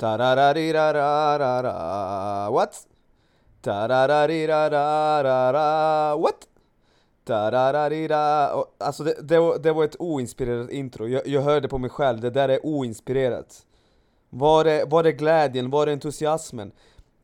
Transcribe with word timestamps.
Tarararirararara, 0.00 2.50
what? 2.50 2.86
Tarararirararara, 3.62 6.16
what? 6.16 6.46
Tarararira. 7.24 8.54
Och, 8.54 8.74
Alltså 8.78 9.04
det, 9.04 9.14
det, 9.22 9.38
var, 9.38 9.58
det 9.58 9.72
var 9.72 9.84
ett 9.84 9.96
oinspirerat 9.98 10.70
intro, 10.70 11.08
jag, 11.08 11.26
jag 11.26 11.42
hörde 11.42 11.68
på 11.68 11.78
mig 11.78 11.90
själv, 11.90 12.20
det 12.20 12.30
där 12.30 12.48
är 12.48 12.66
oinspirerat. 12.66 13.66
Var 14.30 14.64
är, 14.64 14.86
var 14.86 15.04
är 15.04 15.10
glädjen, 15.10 15.70
var 15.70 15.86
är 15.86 15.92
entusiasmen? 15.92 16.72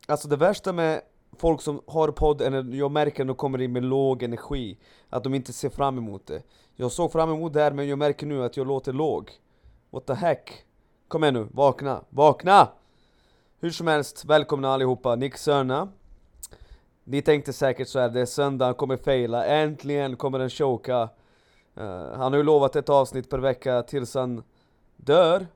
Alltså 0.07 0.27
det 0.27 0.35
värsta 0.35 0.73
med 0.73 1.01
folk 1.37 1.61
som 1.61 1.81
har 1.87 2.11
podd, 2.11 2.41
eller 2.41 2.75
jag 2.75 2.91
märker 2.91 3.23
när 3.23 3.27
de 3.27 3.37
kommer 3.37 3.61
in 3.61 3.73
med 3.73 3.83
låg 3.83 4.23
energi, 4.23 4.77
att 5.09 5.23
de 5.23 5.33
inte 5.33 5.53
ser 5.53 5.69
fram 5.69 5.97
emot 5.97 6.27
det. 6.27 6.43
Jag 6.75 6.91
såg 6.91 7.11
fram 7.11 7.31
emot 7.31 7.53
det 7.53 7.61
här 7.61 7.71
men 7.71 7.87
jag 7.87 7.99
märker 7.99 8.27
nu 8.27 8.43
att 8.43 8.57
jag 8.57 8.67
låter 8.67 8.93
låg. 8.93 9.31
What 9.89 10.05
the 10.05 10.13
heck? 10.13 10.66
Kom 11.07 11.23
igen 11.23 11.33
nu, 11.33 11.47
vakna, 11.51 12.03
vakna! 12.09 12.67
Hur 13.59 13.69
som 13.69 13.87
helst, 13.87 14.25
välkomna 14.25 14.69
allihopa, 14.69 15.15
Nick 15.15 15.37
Sörna. 15.37 15.89
Ni 17.03 17.21
tänkte 17.21 17.53
säkert 17.53 17.87
så 17.87 17.99
här, 17.99 18.09
det 18.09 18.21
är 18.21 18.25
söndag, 18.25 18.65
han 18.65 18.75
kommer 18.75 18.97
faila, 18.97 19.45
äntligen 19.45 20.15
kommer 20.15 20.39
den 20.39 20.49
choka. 20.49 21.09
Uh, 21.77 22.11
han 22.13 22.33
har 22.33 22.37
ju 22.37 22.43
lovat 22.43 22.75
ett 22.75 22.89
avsnitt 22.89 23.29
per 23.29 23.39
vecka 23.39 23.83
tills 23.83 24.15
han 24.15 24.43
dör. 24.95 25.47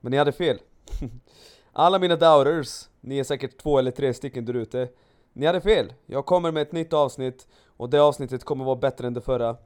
Men 0.00 0.10
ni 0.10 0.16
hade 0.16 0.32
fel. 0.32 0.58
Alla 1.72 1.98
mina 1.98 2.16
doubters, 2.16 2.88
ni 3.00 3.18
är 3.18 3.24
säkert 3.24 3.58
två 3.58 3.78
eller 3.78 3.90
tre 3.90 4.14
stycken 4.14 4.44
där 4.44 4.54
ute. 4.54 4.88
Ni 5.32 5.46
hade 5.46 5.60
fel. 5.60 5.92
Jag 6.06 6.26
kommer 6.26 6.52
med 6.52 6.62
ett 6.62 6.72
nytt 6.72 6.92
avsnitt 6.92 7.46
och 7.66 7.90
det 7.90 8.02
avsnittet 8.02 8.44
kommer 8.44 8.64
vara 8.64 8.76
bättre 8.76 9.06
än 9.06 9.14
det 9.14 9.20
förra. 9.20 9.56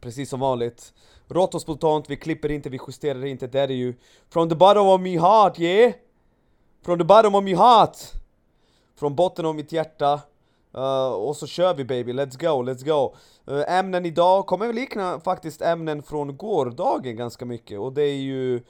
Precis 0.00 0.30
som 0.30 0.40
vanligt. 0.40 0.94
Rått 1.28 1.54
och 1.54 1.60
spontant, 1.60 2.10
vi 2.10 2.16
klipper 2.16 2.50
inte, 2.50 2.68
vi 2.68 2.80
justerar 2.88 3.24
inte, 3.24 3.46
det 3.46 3.60
är 3.60 3.68
det 3.68 3.74
ju 3.74 3.94
From 4.30 4.48
the 4.48 4.54
bottom 4.54 4.86
of 4.86 5.00
my 5.00 5.18
heart, 5.18 5.58
yeah! 5.58 5.92
From 6.84 6.98
the 6.98 7.04
bottom 7.04 7.34
of 7.34 7.44
my 7.44 7.54
heart! 7.54 7.96
Från 8.96 9.14
botten 9.14 9.46
av 9.46 9.54
mitt 9.54 9.72
hjärta 9.72 10.20
Uh, 10.76 11.12
och 11.12 11.36
så 11.36 11.46
kör 11.46 11.74
vi 11.74 11.84
baby, 11.84 12.12
let's 12.12 12.40
go, 12.40 12.62
let's 12.62 12.84
go! 12.84 13.14
Uh, 13.54 13.64
ämnen 13.68 14.06
idag 14.06 14.46
kommer 14.46 14.72
likna 14.72 15.20
faktiskt 15.20 15.62
ämnen 15.62 16.02
från 16.02 16.36
gårdagen 16.36 17.16
ganska 17.16 17.44
mycket 17.44 17.78
och 17.78 17.92
det 17.92 18.02
är 18.02 18.16
ju 18.16 18.62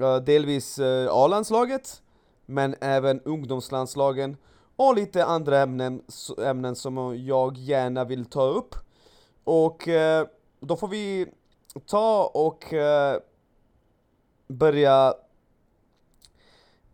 uh, 0.00 0.16
delvis 0.16 0.78
uh, 0.78 1.08
A-landslaget 1.10 2.02
men 2.46 2.74
även 2.80 3.20
ungdomslandslagen 3.20 4.36
och 4.76 4.94
lite 4.94 5.24
andra 5.24 5.58
ämnen, 5.58 6.02
ämnen 6.44 6.76
som 6.76 7.26
jag 7.26 7.56
gärna 7.56 8.04
vill 8.04 8.24
ta 8.24 8.42
upp. 8.42 8.74
Och 9.44 9.88
Uh, 9.88 10.26
då 10.62 10.76
får 10.76 10.88
vi 10.88 11.26
ta 11.86 12.30
och 12.34 12.72
eh, 12.72 13.20
börja 14.48 15.14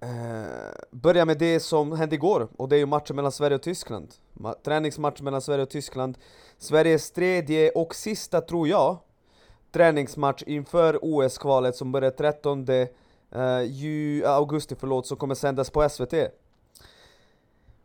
eh, 0.01 0.73
börja 0.91 1.25
med 1.25 1.39
det 1.39 1.61
som 1.61 1.93
hände 1.93 2.15
igår 2.15 2.49
och 2.57 2.69
det 2.69 2.77
är 2.77 2.79
ju 2.79 2.87
matchen 2.87 3.17
mellan 3.17 3.33
Sverige 3.33 3.55
och 3.55 3.63
Tyskland. 3.63 4.15
Ma- 4.35 4.55
träningsmatch 4.63 5.21
mellan 5.21 5.41
Sverige 5.41 5.63
och 5.63 5.71
Tyskland. 5.71 6.19
Sveriges 6.59 7.11
tredje 7.11 7.71
och 7.71 7.95
sista, 7.95 8.41
tror 8.41 8.69
jag, 8.69 8.99
träningsmatch 9.73 10.43
inför 10.47 10.99
OS-kvalet 11.03 11.77
som 11.77 11.93
börjar 11.93 12.11
13 12.11 12.67
eh, 12.69 13.63
ju, 13.63 14.27
augusti 14.27 14.75
förlåt, 14.79 15.07
som 15.07 15.17
kommer 15.17 15.35
sändas 15.35 15.71
på 15.71 15.89
SVT. 15.89 16.15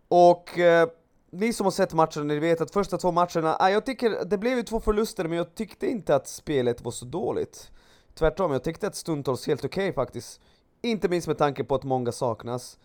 Och 0.08 0.60
eh, 0.60 0.90
ni 1.34 1.54
som 1.54 1.66
har 1.66 1.72
sett 1.72 1.94
matcherna, 1.94 2.24
ni 2.24 2.40
vet 2.40 2.62
att 2.62 2.72
första 2.72 2.98
två 2.98 3.12
matcherna, 3.12 3.58
ah, 3.60 3.70
jag 3.70 3.86
tycker, 3.86 4.26
det 4.26 4.38
blev 4.38 4.58
ju 4.58 4.64
två 4.64 4.80
förluster 4.80 5.28
men 5.28 5.38
jag 5.38 5.56
tyckte 5.56 5.88
inte 5.88 6.16
att 6.16 6.28
spelet 6.28 6.82
var 6.82 6.92
så 6.92 7.06
dåligt. 7.06 7.72
Tvärtom, 8.14 8.52
jag 8.52 8.64
tyckte 8.64 8.88
att 8.88 8.96
stundtals 8.96 9.48
helt 9.48 9.66
okej 9.66 9.94
faktiskt. 9.94 10.42
Inte 10.82 11.10
minst 11.10 11.28
med 11.28 11.38
tanke 11.38 11.64
på 11.64 11.76
att 11.76 11.84
många 11.84 12.12
saknas. 12.12 12.80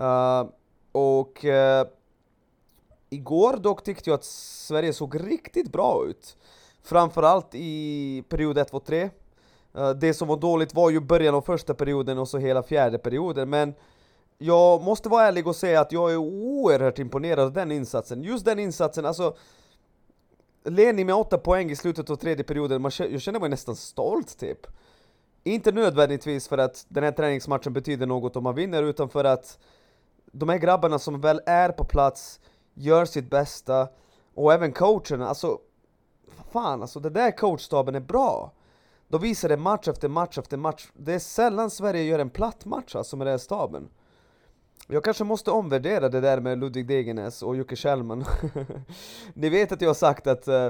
Uh, 0.00 0.44
och 0.92 1.44
uh, 1.44 1.90
igår 3.10 3.56
dock 3.56 3.84
tyckte 3.84 4.10
jag 4.10 4.14
att 4.14 4.24
Sverige 4.24 4.92
såg 4.92 5.30
riktigt 5.30 5.72
bra 5.72 6.04
ut. 6.06 6.36
Framförallt 6.82 7.54
i 7.54 8.24
period 8.28 8.58
1, 8.58 8.68
2, 8.68 8.80
3. 8.80 9.10
Uh, 9.78 9.90
Det 9.90 10.14
som 10.14 10.28
var 10.28 10.36
dåligt 10.36 10.74
var 10.74 10.90
ju 10.90 11.00
början 11.00 11.34
av 11.34 11.42
första 11.42 11.74
perioden 11.74 12.18
och 12.18 12.28
så 12.28 12.38
hela 12.38 12.62
fjärde 12.62 12.98
perioden, 12.98 13.50
men 13.50 13.74
jag 14.38 14.82
måste 14.82 15.08
vara 15.08 15.26
ärlig 15.26 15.46
och 15.46 15.56
säga 15.56 15.80
att 15.80 15.92
jag 15.92 16.12
är 16.12 16.16
oerhört 16.16 16.98
imponerad 16.98 17.44
av 17.44 17.52
den 17.52 17.72
insatsen. 17.72 18.22
Just 18.22 18.44
den 18.44 18.58
insatsen, 18.58 19.06
alltså 19.06 19.36
ledning 20.64 21.06
med 21.06 21.14
åtta 21.14 21.38
poäng 21.38 21.70
i 21.70 21.76
slutet 21.76 22.10
av 22.10 22.16
tredje 22.16 22.44
perioden, 22.44 22.82
man, 22.82 22.90
jag 22.98 23.20
känner 23.20 23.40
mig 23.40 23.48
nästan 23.48 23.76
stolt 23.76 24.38
typ. 24.38 24.66
Inte 25.44 25.72
nödvändigtvis 25.72 26.48
för 26.48 26.58
att 26.58 26.86
den 26.88 27.04
här 27.04 27.12
träningsmatchen 27.12 27.72
betyder 27.72 28.06
något 28.06 28.36
om 28.36 28.44
man 28.44 28.54
vinner, 28.54 28.82
utan 28.82 29.08
för 29.08 29.24
att 29.24 29.58
de 30.32 30.48
här 30.48 30.58
grabbarna 30.58 30.98
som 30.98 31.20
väl 31.20 31.40
är 31.46 31.68
på 31.68 31.84
plats 31.84 32.40
gör 32.74 33.04
sitt 33.04 33.30
bästa, 33.30 33.88
och 34.34 34.52
även 34.52 34.72
coacherna, 34.72 35.28
alltså 35.28 35.58
fan 36.52 36.82
alltså 36.82 37.00
den 37.00 37.12
där 37.12 37.30
coachstaben 37.30 37.94
är 37.94 38.00
bra. 38.00 38.52
De 39.08 39.20
visar 39.20 39.48
det 39.48 39.56
match 39.56 39.88
efter 39.88 40.08
match 40.08 40.38
efter 40.38 40.56
match. 40.56 40.88
Det 40.94 41.14
är 41.14 41.18
sällan 41.18 41.70
Sverige 41.70 42.02
gör 42.02 42.18
en 42.18 42.30
platt 42.30 42.64
match 42.64 42.94
alltså 42.94 43.16
med 43.16 43.26
den 43.26 43.32
här 43.32 43.38
staben. 43.38 43.88
Jag 44.88 45.04
kanske 45.04 45.24
måste 45.24 45.50
omvärdera 45.50 46.08
det 46.08 46.20
där 46.20 46.40
med 46.40 46.58
Ludvig 46.58 46.86
Degernes 46.86 47.42
och 47.42 47.56
Jocke 47.56 47.76
Kjellman. 47.76 48.24
Ni 49.34 49.48
vet 49.48 49.72
att 49.72 49.80
jag 49.80 49.88
har 49.88 49.94
sagt 49.94 50.26
att 50.26 50.48
uh, 50.48 50.68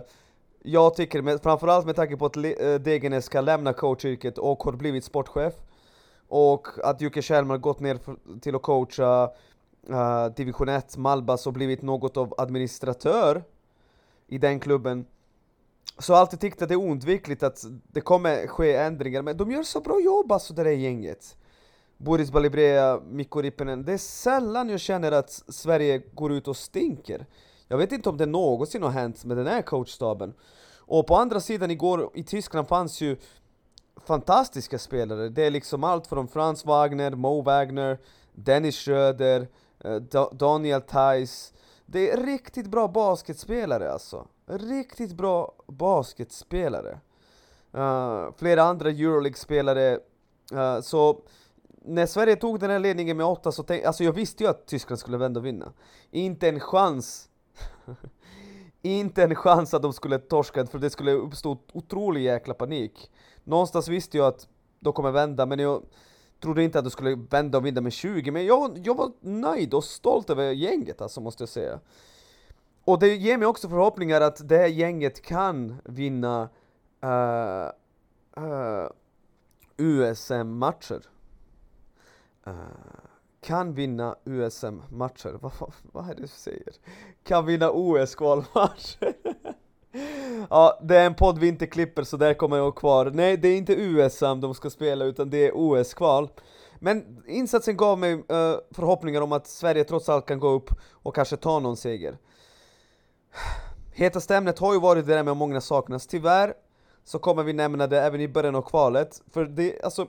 jag 0.62 0.94
tycker, 0.94 1.22
med, 1.22 1.42
framförallt 1.42 1.86
med 1.86 1.96
tanke 1.96 2.16
på 2.16 2.26
att 2.26 2.36
Le- 2.36 2.72
eh, 2.74 2.80
Degernes 2.80 3.24
ska 3.24 3.40
lämna 3.40 3.72
coachyrket 3.72 4.38
och 4.38 4.62
har 4.62 4.72
blivit 4.72 5.04
sportchef 5.04 5.54
och 6.28 6.68
att 6.84 7.00
Jocke 7.00 7.22
Kjellman 7.22 7.60
gått 7.60 7.80
ner 7.80 7.98
till 8.40 8.54
att 8.54 8.62
coacha 8.62 9.30
uh, 9.90 10.26
division 10.36 10.68
1 10.68 10.96
Malbas 10.96 11.46
och 11.46 11.52
blivit 11.52 11.82
något 11.82 12.16
av 12.16 12.34
administratör 12.38 13.44
i 14.26 14.38
den 14.38 14.60
klubben 14.60 15.06
så 15.98 16.12
har 16.12 16.18
jag 16.18 16.20
alltid 16.20 16.40
tyckt 16.40 16.62
att 16.62 16.68
det 16.68 16.74
är 16.74 16.80
oundvikligt 16.80 17.42
att 17.42 17.64
det 17.92 18.00
kommer 18.00 18.46
ske 18.46 18.74
ändringar, 18.74 19.22
men 19.22 19.36
de 19.36 19.50
gör 19.50 19.62
så 19.62 19.80
bra 19.80 20.00
jobb 20.00 20.32
alltså 20.32 20.54
det 20.54 20.64
där 20.64 20.70
gänget. 20.70 21.36
Boris 21.98 22.30
Balibrea, 22.32 23.00
Mikko 23.10 23.40
Rippinen, 23.40 23.84
det 23.84 23.92
är 23.92 23.98
sällan 23.98 24.68
jag 24.68 24.80
känner 24.80 25.12
att 25.12 25.30
Sverige 25.48 26.02
går 26.14 26.32
ut 26.32 26.48
och 26.48 26.56
stinker. 26.56 27.26
Jag 27.68 27.78
vet 27.78 27.92
inte 27.92 28.08
om 28.08 28.16
det 28.16 28.26
någonsin 28.26 28.82
har 28.82 28.90
hänt 28.90 29.24
med 29.24 29.36
den 29.36 29.46
här 29.46 29.62
coachstaben. 29.62 30.34
Och 30.86 31.06
på 31.06 31.16
andra 31.16 31.40
sidan 31.40 31.70
igår 31.70 32.10
i 32.14 32.22
Tyskland 32.22 32.68
fanns 32.68 33.00
ju 33.00 33.16
fantastiska 34.06 34.78
spelare. 34.78 35.28
Det 35.28 35.42
är 35.42 35.50
liksom 35.50 35.84
allt 35.84 36.06
från 36.06 36.28
Franz 36.28 36.64
Wagner, 36.64 37.10
Mo 37.10 37.42
Wagner, 37.42 37.98
Dennis 38.32 38.76
Schröder, 38.76 39.48
eh, 39.84 39.96
Daniel 40.32 40.82
Theis. 40.82 41.52
Det 41.86 42.10
är 42.10 42.16
riktigt 42.16 42.66
bra 42.66 42.88
basketspelare 42.88 43.92
alltså. 43.92 44.26
Riktigt 44.46 45.12
bra 45.12 45.52
basketspelare. 45.66 47.00
Uh, 47.74 48.30
flera 48.36 48.62
andra 48.62 48.88
Euroleague-spelare. 48.90 49.98
Uh, 50.52 50.80
så 50.80 51.20
när 51.84 52.06
Sverige 52.06 52.36
tog 52.36 52.60
den 52.60 52.70
här 52.70 52.78
ledningen 52.78 53.16
med 53.16 53.26
8, 53.26 53.52
så 53.52 53.62
tänkte 53.62 53.88
alltså 53.88 54.04
jag 54.04 54.12
visste 54.12 54.44
ju 54.44 54.50
att 54.50 54.66
Tyskland 54.66 54.98
skulle 54.98 55.16
vända 55.16 55.40
och 55.40 55.46
vinna. 55.46 55.72
Inte 56.10 56.48
en 56.48 56.60
chans. 56.60 57.28
Inte 58.82 59.22
en 59.22 59.34
chans 59.34 59.74
att 59.74 59.82
de 59.82 59.92
skulle 59.92 60.18
torska, 60.18 60.66
för 60.66 60.78
det 60.78 60.90
skulle 60.90 61.12
uppstå 61.12 61.58
otrolig 61.72 62.22
jäkla 62.22 62.54
panik. 62.54 63.10
Någonstans 63.44 63.88
visste 63.88 64.16
jag 64.16 64.26
att 64.26 64.48
de 64.80 64.92
kommer 64.92 65.10
vända, 65.10 65.46
men 65.46 65.58
jag 65.58 65.82
trodde 66.40 66.62
inte 66.62 66.78
att 66.78 66.84
de 66.84 66.90
skulle 66.90 67.14
vända 67.30 67.58
och 67.58 67.66
vinna 67.66 67.80
med 67.80 67.92
20, 67.92 68.30
men 68.30 68.46
jag, 68.46 68.78
jag 68.84 68.96
var 68.96 69.12
nöjd 69.20 69.74
och 69.74 69.84
stolt 69.84 70.30
över 70.30 70.50
gänget 70.50 71.00
alltså, 71.00 71.20
måste 71.20 71.42
jag 71.42 71.48
säga. 71.48 71.80
Och 72.84 72.98
det 72.98 73.08
ger 73.08 73.38
mig 73.38 73.46
också 73.46 73.68
förhoppningar 73.68 74.20
att 74.20 74.48
det 74.48 74.56
här 74.56 74.66
gänget 74.66 75.22
kan 75.22 75.76
vinna 75.84 76.48
eh, 77.02 77.10
eh, 77.10 78.42
uh, 78.42 78.44
uh, 78.44 78.88
USM-matcher. 79.76 81.13
Uh, 82.46 82.54
kan 83.40 83.74
vinna 83.74 84.16
USM-matcher. 84.24 85.38
Vad, 85.40 85.52
vad, 85.58 85.72
vad 85.92 86.10
är 86.10 86.14
det 86.14 86.22
du 86.22 86.28
säger? 86.28 86.72
Kan 87.24 87.46
vinna 87.46 87.70
OS-kvalmatcher. 87.70 89.14
ja, 90.50 90.80
det 90.82 90.96
är 90.96 91.06
en 91.06 91.14
podd 91.14 91.38
vi 91.38 91.48
inte 91.48 91.66
klipper 91.66 92.02
så 92.02 92.16
där 92.16 92.34
kommer 92.34 92.56
jag 92.56 92.74
kvar. 92.74 93.10
Nej, 93.14 93.36
det 93.36 93.48
är 93.48 93.56
inte 93.56 93.74
USM 93.74 94.40
de 94.40 94.54
ska 94.54 94.70
spela 94.70 95.04
utan 95.04 95.30
det 95.30 95.48
är 95.48 95.52
OS-kval. 95.54 96.28
Men 96.78 97.22
insatsen 97.26 97.76
gav 97.76 97.98
mig 97.98 98.14
uh, 98.14 98.56
förhoppningar 98.70 99.20
om 99.20 99.32
att 99.32 99.46
Sverige 99.46 99.84
trots 99.84 100.08
allt 100.08 100.26
kan 100.26 100.38
gå 100.38 100.48
upp 100.48 100.70
och 100.92 101.14
kanske 101.14 101.36
ta 101.36 101.58
någon 101.60 101.76
seger. 101.76 102.18
Hetaste 103.94 104.36
ämnet 104.36 104.58
har 104.58 104.72
ju 104.74 104.80
varit 104.80 105.06
det 105.06 105.14
där 105.14 105.22
med 105.22 105.30
att 105.30 105.36
många 105.36 105.60
saknas. 105.60 106.06
Tyvärr 106.06 106.54
så 107.04 107.18
kommer 107.18 107.42
vi 107.42 107.52
nämna 107.52 107.86
det 107.86 108.00
även 108.00 108.20
i 108.20 108.28
början 108.28 108.54
av 108.54 108.62
kvalet. 108.62 109.22
För 109.32 109.44
det, 109.44 109.82
alltså, 109.82 110.06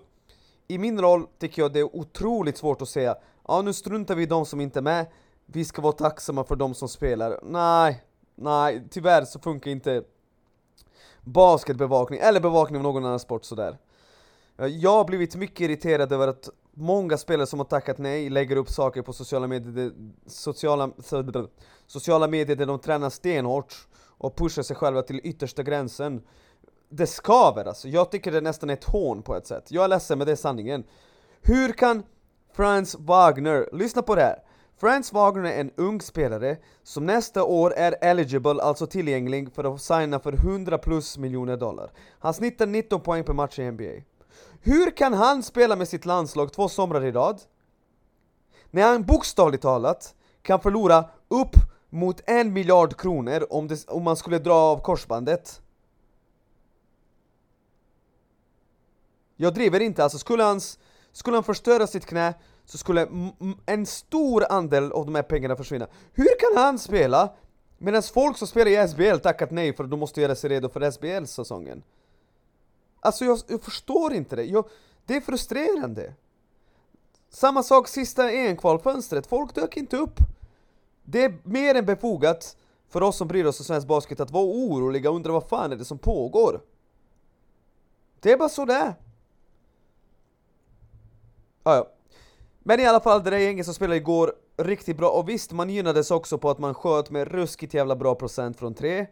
i 0.68 0.78
min 0.78 1.02
roll 1.02 1.28
tycker 1.40 1.62
jag 1.62 1.74
det 1.74 1.80
är 1.80 1.96
otroligt 1.96 2.58
svårt 2.58 2.82
att 2.82 2.90
säga 2.90 3.16
ja 3.48 3.62
nu 3.62 3.74
struntar 3.74 4.16
vi 4.16 4.24
i 4.24 4.26
de 4.26 4.46
som 4.46 4.62
inte 4.62 4.80
är 4.80 4.84
med, 4.84 5.06
vi 5.46 5.66
ska 5.66 5.82
vara 5.82 5.94
tacksamma 5.94 6.44
för 6.44 6.56
de 6.56 6.74
som 6.74 6.90
spelar. 6.90 7.40
Nej, 7.44 8.04
nej, 8.36 8.88
tyvärr 8.90 9.26
så 9.26 9.40
funkar 9.40 9.72
inte 9.72 10.04
basketbevakning, 11.22 12.20
eller 12.20 12.40
bevakning 12.40 12.78
av 12.78 12.84
någon 12.84 13.06
annan 13.06 13.20
sport 13.20 13.46
sådär. 13.46 13.78
Eh, 14.58 14.66
jag 14.66 14.92
har 14.92 15.06
blivit 15.06 15.36
mycket 15.36 15.60
irriterad 15.60 16.14
över 16.14 16.28
att 16.28 16.50
många 16.72 17.18
spelare 17.18 17.48
som 17.48 17.60
har 17.60 17.66
tackat 17.66 17.98
nej, 17.98 18.30
lägger 18.30 18.56
upp 18.56 18.70
saker 18.70 19.02
på 19.02 19.14
sociala 19.14 19.48
medier, 19.48 19.92
sociala, 20.26 20.92
sociala 21.88 22.28
medier 22.28 22.56
där 22.56 22.66
de 22.66 22.80
tränar 22.80 23.10
stenhårt 23.10 23.88
och 24.18 24.36
pushar 24.36 24.64
sig 24.64 24.76
själva 24.76 25.02
till 25.02 25.22
yttersta 25.24 25.64
gränsen. 25.64 26.22
Det 26.90 27.08
skaver 27.08 27.66
alltså, 27.66 27.88
jag 27.88 28.12
tycker 28.12 28.32
det 28.32 28.38
är 28.38 28.42
nästan 28.42 28.70
ett 28.70 28.84
hån 28.84 29.22
på 29.22 29.36
ett 29.36 29.48
sätt. 29.48 29.72
Jag 29.72 29.84
är 29.84 29.88
ledsen 29.88 30.18
men 30.18 30.28
det 30.28 30.32
är 30.32 30.36
sanningen. 30.36 30.84
Hur 31.42 31.74
kan 31.74 32.04
Franz 32.54 32.96
Wagner, 32.96 33.70
lyssna 33.72 34.02
på 34.02 34.16
det 34.16 34.22
här. 34.22 34.40
Franz 34.78 35.14
Wagner 35.14 35.52
är 35.52 35.62
en 35.62 35.72
ung 35.76 36.02
spelare 36.02 36.58
som 36.84 37.06
nästa 37.06 37.44
år 37.44 37.74
är 37.74 37.96
eligible, 38.02 38.62
alltså 38.62 38.88
tillgänglig 38.88 39.54
för 39.54 39.74
att 39.74 39.82
signa 39.82 40.20
för 40.20 40.34
100 40.34 40.78
plus 40.78 41.18
miljoner 41.18 41.58
dollar. 41.58 41.92
Han 42.20 42.34
snittar 42.34 42.66
19 42.66 43.02
poäng 43.02 43.24
per 43.24 43.34
match 43.34 43.60
i 43.60 43.72
NBA. 43.72 43.92
Hur 44.62 44.92
kan 44.98 45.14
han 45.14 45.44
spela 45.44 45.76
med 45.76 45.88
sitt 45.88 46.06
landslag 46.06 46.54
två 46.54 46.70
somrar 46.70 47.06
i 47.06 47.12
rad? 47.12 47.42
När 48.72 48.84
han 48.84 49.04
bokstavligt 49.04 49.64
talat 49.64 50.16
kan 50.42 50.60
förlora 50.60 51.06
upp 51.28 51.56
mot 51.90 52.22
en 52.26 52.54
miljard 52.54 52.98
kronor 52.98 53.46
om, 53.50 53.68
det, 53.68 53.88
om 53.88 54.04
man 54.04 54.16
skulle 54.16 54.40
dra 54.40 54.54
av 54.54 54.82
korsbandet. 54.82 55.62
Jag 59.36 59.54
driver 59.54 59.80
inte, 59.80 60.04
alltså 60.04 60.18
skulle, 60.18 60.44
hans, 60.44 60.80
skulle 61.12 61.38
han 61.38 61.44
förstöra 61.44 61.88
sitt 61.88 62.06
knä 62.06 62.34
så 62.66 62.78
skulle 62.78 63.08
en 63.66 63.86
stor 63.86 64.46
andel 64.50 64.92
av 64.92 65.06
de 65.06 65.16
här 65.16 65.24
pengarna 65.24 65.56
försvinna. 65.56 65.88
Hur 66.14 66.40
kan 66.40 66.64
han 66.64 66.80
spela 66.80 67.34
medan 67.78 68.04
folk 68.04 68.38
som 68.38 68.48
spelar 68.48 68.72
i 68.72 68.88
SBL 68.88 69.18
tackat 69.18 69.52
nej 69.52 69.74
för 69.74 69.84
att 69.84 69.90
de 69.90 70.00
måste 70.00 70.22
göra 70.22 70.36
sig 70.36 70.50
redo 70.50 70.70
för 70.70 70.92
SBL-säsongen? 70.92 71.84
Alltså 73.00 73.26
jag, 73.26 73.40
jag, 73.48 73.64
förstår 73.64 74.14
inte 74.14 74.36
det, 74.36 74.44
jag, 74.44 74.70
det 75.06 75.16
är 75.16 75.22
frustrerande. 75.22 76.14
Samma 77.30 77.64
sak 77.64 77.88
sista 77.88 78.32
EM-kvalfönstret, 78.32 79.28
folk 79.28 79.56
dök 79.56 79.78
inte 79.78 79.98
upp. 79.98 80.20
Det 81.04 81.24
är 81.24 81.38
mer 81.44 81.76
än 81.76 81.86
befogat 81.86 82.58
för 82.90 83.04
oss 83.04 83.18
som 83.18 83.28
bryr 83.28 83.46
oss 83.46 83.60
om 83.60 83.66
svensk 83.66 83.88
basket 83.88 84.20
att 84.20 84.32
vara 84.32 84.46
oroliga 84.46 85.10
och 85.10 85.16
undra 85.16 85.32
vad 85.32 85.50
fan 85.50 85.72
är 85.72 85.76
det 85.76 85.86
som 85.86 85.98
pågår. 85.98 86.62
Det 88.20 88.32
är 88.32 88.38
bara 88.38 88.50
så 88.50 88.66
det 88.66 88.74
är. 88.74 88.94
Ah, 91.68 91.76
ja. 91.76 91.88
Men 92.64 92.80
i 92.80 92.86
alla 92.86 93.00
fall, 93.00 93.24
det 93.24 93.30
där 93.30 93.38
gänget 93.38 93.66
som 93.66 93.74
spelade 93.74 93.98
igår 93.98 94.34
riktigt 94.58 94.98
bra, 94.98 95.10
och 95.10 95.30
visst, 95.30 95.52
man 95.52 95.70
gynnades 95.70 96.12
också 96.12 96.38
på 96.38 96.50
att 96.50 96.60
man 96.60 96.74
sköt 96.74 97.10
med 97.10 97.28
ruskigt 97.28 97.74
jävla 97.74 97.96
bra 97.96 98.16
procent 98.16 98.58
från 98.58 98.74
tre. 98.74 99.08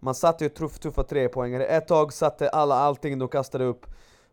Man 0.00 0.14
satte 0.14 0.44
ju 0.44 0.50
tuff, 0.50 0.78
tuffa 0.78 1.02
trepoängare, 1.02 1.66
ett 1.66 1.88
tag 1.88 2.12
satte 2.12 2.48
alla 2.48 2.74
allting 2.74 3.18
de 3.18 3.28
kastade 3.28 3.64
upp. 3.64 3.86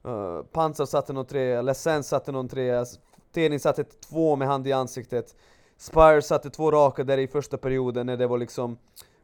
Eh, 0.06 0.12
uh, 0.12 0.44
Pansar 0.44 0.85
satte 0.85 1.13
någon 1.13 1.25
trea, 1.25 1.62
Lesen 1.62 2.03
satte 2.03 2.31
någon 2.31 2.50
trea, 2.50 2.85
Tenin 3.33 3.59
satte 3.59 3.83
två 3.83 4.35
med 4.35 4.47
hand 4.47 4.68
i 4.68 4.71
ansiktet. 4.71 5.35
Spire 5.77 6.21
satte 6.21 6.50
två 6.50 6.71
raka 6.71 7.03
där 7.03 7.18
i 7.18 7.27
första 7.27 7.57
perioden 7.57 8.06
när 8.06 8.18
det 8.18 8.27
var 8.27 8.38
liksom 8.38 8.77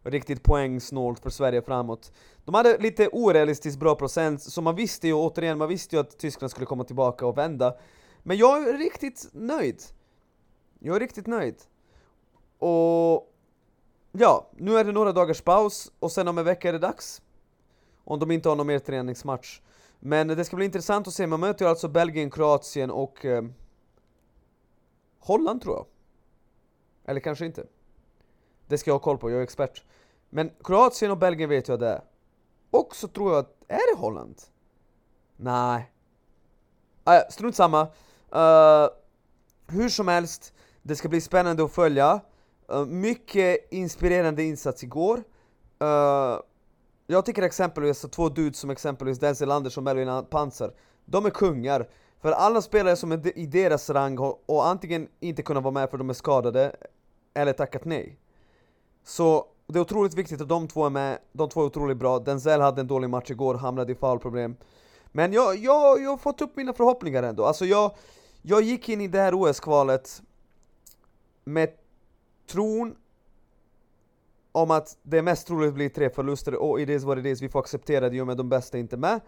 riktigt 0.04 0.44
poängsnålt 0.44 1.20
för 1.20 1.30
Sverige 1.30 1.62
framåt. 1.62 2.12
De 2.46 2.56
hade 2.56 2.78
lite 2.78 3.08
orealistiskt 3.08 3.80
bra 3.80 3.96
procent, 3.96 4.42
så 4.42 4.62
man 4.62 4.76
visste 4.76 5.08
ju 5.08 5.14
återigen, 5.14 5.58
man 5.58 5.70
visste 5.70 5.96
ju 5.96 6.00
att 6.00 6.18
Tyskland 6.18 6.52
skulle 6.52 6.66
komma 6.66 6.84
tillbaka 6.84 7.26
och 7.26 7.38
vända. 7.38 7.74
Men 8.28 8.38
jag 8.38 8.68
är 8.68 8.78
riktigt 8.78 9.30
nöjd. 9.34 9.84
Jag 10.80 10.96
är 10.96 11.00
riktigt 11.00 11.28
nöjd. 11.28 11.56
Och 12.58 13.34
ja, 14.12 14.50
nu 14.58 14.78
är 14.78 14.84
det 14.84 14.92
några 14.92 15.12
dagars 15.12 15.42
paus 15.42 15.92
och 16.00 16.12
sen 16.12 16.28
om 16.28 16.38
en 16.38 16.46
vecka 16.46 16.70
är 16.70 16.74
det 16.74 16.80
dags. 16.80 17.22
Om 18.04 18.20
de 18.20 18.32
inte 18.32 18.50
har 18.50 18.56
någon 18.56 18.68
mer 18.68 18.80
träningsmatch. 18.80 19.62
Men 20.00 20.28
det 20.28 20.46
ska 20.46 20.56
bli 20.56 20.66
intressant 20.66 21.08
att 21.08 21.14
se, 21.14 21.28
man 21.28 21.40
möter 21.40 21.66
alltså 21.66 21.88
Belgien, 21.88 22.32
Kroatien 22.32 22.92
och 22.92 23.26
eh, 23.26 23.44
Holland 25.20 25.62
tror 25.62 25.76
jag. 25.76 25.86
Eller 27.06 27.20
kanske 27.20 27.46
inte. 27.46 27.66
Det 28.68 28.78
ska 28.78 28.90
jag 28.90 28.96
ha 28.96 29.00
koll 29.00 29.18
på, 29.18 29.32
jag 29.32 29.40
är 29.40 29.44
expert. 29.44 29.84
Men 30.30 30.52
Kroatien 30.64 31.12
och 31.12 31.18
Belgien 31.18 31.50
vet 31.50 31.68
jag 31.68 31.80
det 31.80 31.90
är. 31.90 32.02
Och 32.72 32.96
så 32.96 33.08
tror 33.08 33.32
jag 33.32 33.40
att, 33.40 33.64
är 33.68 33.96
det 33.96 34.00
Holland? 34.02 34.42
Nej. 35.38 35.92
Ah, 37.04 37.22
strunt 37.30 37.56
samma. 37.56 37.88
Uh, 38.36 38.88
hur 39.68 39.90
som 39.90 40.08
helst, 40.08 40.54
det 40.82 40.96
ska 40.96 41.10
bli 41.10 41.22
spännande 41.22 41.64
att 41.64 41.72
följa. 41.72 42.22
Uh, 42.74 42.86
mycket 42.86 43.72
inspirerande 43.72 44.44
insats 44.44 44.84
igår. 44.84 45.24
Uh, 45.84 46.40
jag 47.08 47.26
tycker 47.26 47.42
exempelvis 47.42 48.06
att 48.06 48.12
två 48.12 48.30
dudes 48.30 48.60
som 48.60 48.70
exempelvis 48.70 49.20
Denzel 49.20 49.52
Andersson 49.52 49.88
och 49.88 49.96
Melvin 49.96 50.26
Panzer, 50.30 50.72
de 51.06 51.26
är 51.26 51.30
kungar. 51.30 51.90
För 52.22 52.32
alla 52.32 52.62
spelare 52.62 52.96
som 52.96 53.12
är 53.12 53.38
i 53.38 53.46
deras 53.46 53.90
rang 53.90 54.18
har 54.18 54.36
och 54.46 54.68
antingen 54.68 55.08
inte 55.20 55.42
kunnat 55.42 55.64
vara 55.64 55.74
med 55.74 55.90
för 55.90 55.98
de 55.98 56.10
är 56.10 56.14
skadade, 56.14 56.76
eller 57.34 57.54
tackat 57.54 57.86
nej. 57.86 58.20
Så 59.04 59.46
det 59.68 59.80
är 59.80 59.82
otroligt 59.82 60.14
viktigt 60.14 60.42
att 60.42 60.50
de 60.50 60.68
två 60.68 60.86
är 60.86 60.90
med, 60.90 61.18
de 61.32 61.50
två 61.50 61.62
är 61.62 61.66
otroligt 61.66 61.98
bra. 61.98 62.20
Denzel 62.20 62.62
hade 62.62 62.82
en 62.82 62.88
dålig 62.88 63.10
match 63.10 63.32
igår, 63.32 63.56
hamnade 63.56 63.92
i 63.92 63.96
foulproblem. 63.96 64.56
Men 65.12 65.34
jag, 65.34 65.56
jag, 65.56 66.02
jag 66.02 66.10
har 66.10 66.18
fått 66.18 66.42
upp 66.42 66.56
mina 66.56 66.74
förhoppningar 66.74 67.24
ändå. 67.24 67.46
Alltså 67.46 67.66
jag, 67.66 67.92
jag 68.50 68.62
gick 68.62 68.90
in 68.90 69.02
i 69.02 69.08
det 69.08 69.20
här 69.20 69.34
OS-kvalet 69.34 70.22
med 71.44 71.70
tron 72.46 72.96
om 74.52 74.72
att 74.72 74.98
det 75.04 75.22
mest 75.22 75.48
troligt 75.48 75.74
blir 75.74 75.90
tre 75.90 76.10
förluster 76.10 76.56
och 76.56 76.82
it 76.82 76.90
is 76.90 77.04
what 77.04 77.18
it 77.18 77.26
is, 77.26 77.42
vi 77.42 77.50
får 77.50 77.60
acceptera 77.60 78.10
det 78.10 78.16
i 78.16 78.22
och 78.22 78.28
med 78.28 78.38
de 78.38 78.50
bästa 78.50 78.78
inte 78.78 78.98
med. 78.98 79.22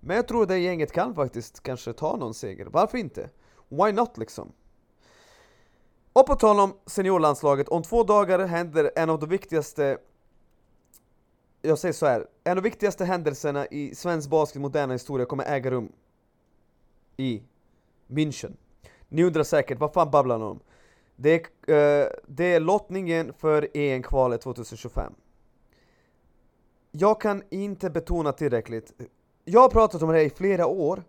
Men 0.00 0.16
jag 0.16 0.28
tror 0.28 0.46
det 0.46 0.58
gänget 0.58 0.92
kan 0.92 1.14
faktiskt 1.14 1.62
kanske 1.62 1.92
ta 1.92 2.16
någon 2.16 2.34
seger, 2.34 2.66
varför 2.66 2.98
inte? 2.98 3.30
Why 3.68 3.92
not 3.92 4.18
liksom? 4.18 4.52
Och 6.12 6.26
på 6.26 6.34
tal 6.34 6.60
om 6.60 6.72
seniorlandslaget, 6.86 7.68
om 7.68 7.82
två 7.82 8.02
dagar 8.02 8.38
händer 8.38 8.90
en 8.96 9.10
av 9.10 9.18
de 9.18 9.28
viktigaste 9.28 9.98
jag 11.62 11.78
säger 11.78 11.92
så 11.92 12.06
här, 12.06 12.26
en 12.44 12.50
av 12.50 12.56
de 12.56 12.62
viktigaste 12.62 13.04
händelserna 13.04 13.66
i 13.66 13.94
svensk 13.94 14.30
basket 14.30 14.62
moderna 14.62 14.92
historia 14.92 15.26
kommer 15.26 15.44
äga 15.44 15.70
rum 15.70 15.92
i 17.16 17.42
München. 18.06 18.56
Ni 19.08 19.24
undrar 19.24 19.42
säkert, 19.42 19.78
vad 19.78 19.92
fan 19.92 20.10
babblar 20.10 20.38
han 20.38 20.48
om? 20.48 20.60
Det 21.16 21.30
är, 21.30 21.40
uh, 21.40 22.08
det 22.26 22.44
är 22.44 22.60
lottningen 22.60 23.32
för 23.32 23.68
EM-kvalet 23.74 24.40
2025. 24.40 25.12
Jag 26.90 27.20
kan 27.20 27.42
inte 27.50 27.90
betona 27.90 28.32
tillräckligt. 28.32 28.92
Jag 29.44 29.60
har 29.60 29.68
pratat 29.68 30.02
om 30.02 30.08
det 30.08 30.14
här 30.14 30.24
i 30.24 30.30
flera 30.30 30.66
år, 30.66 31.02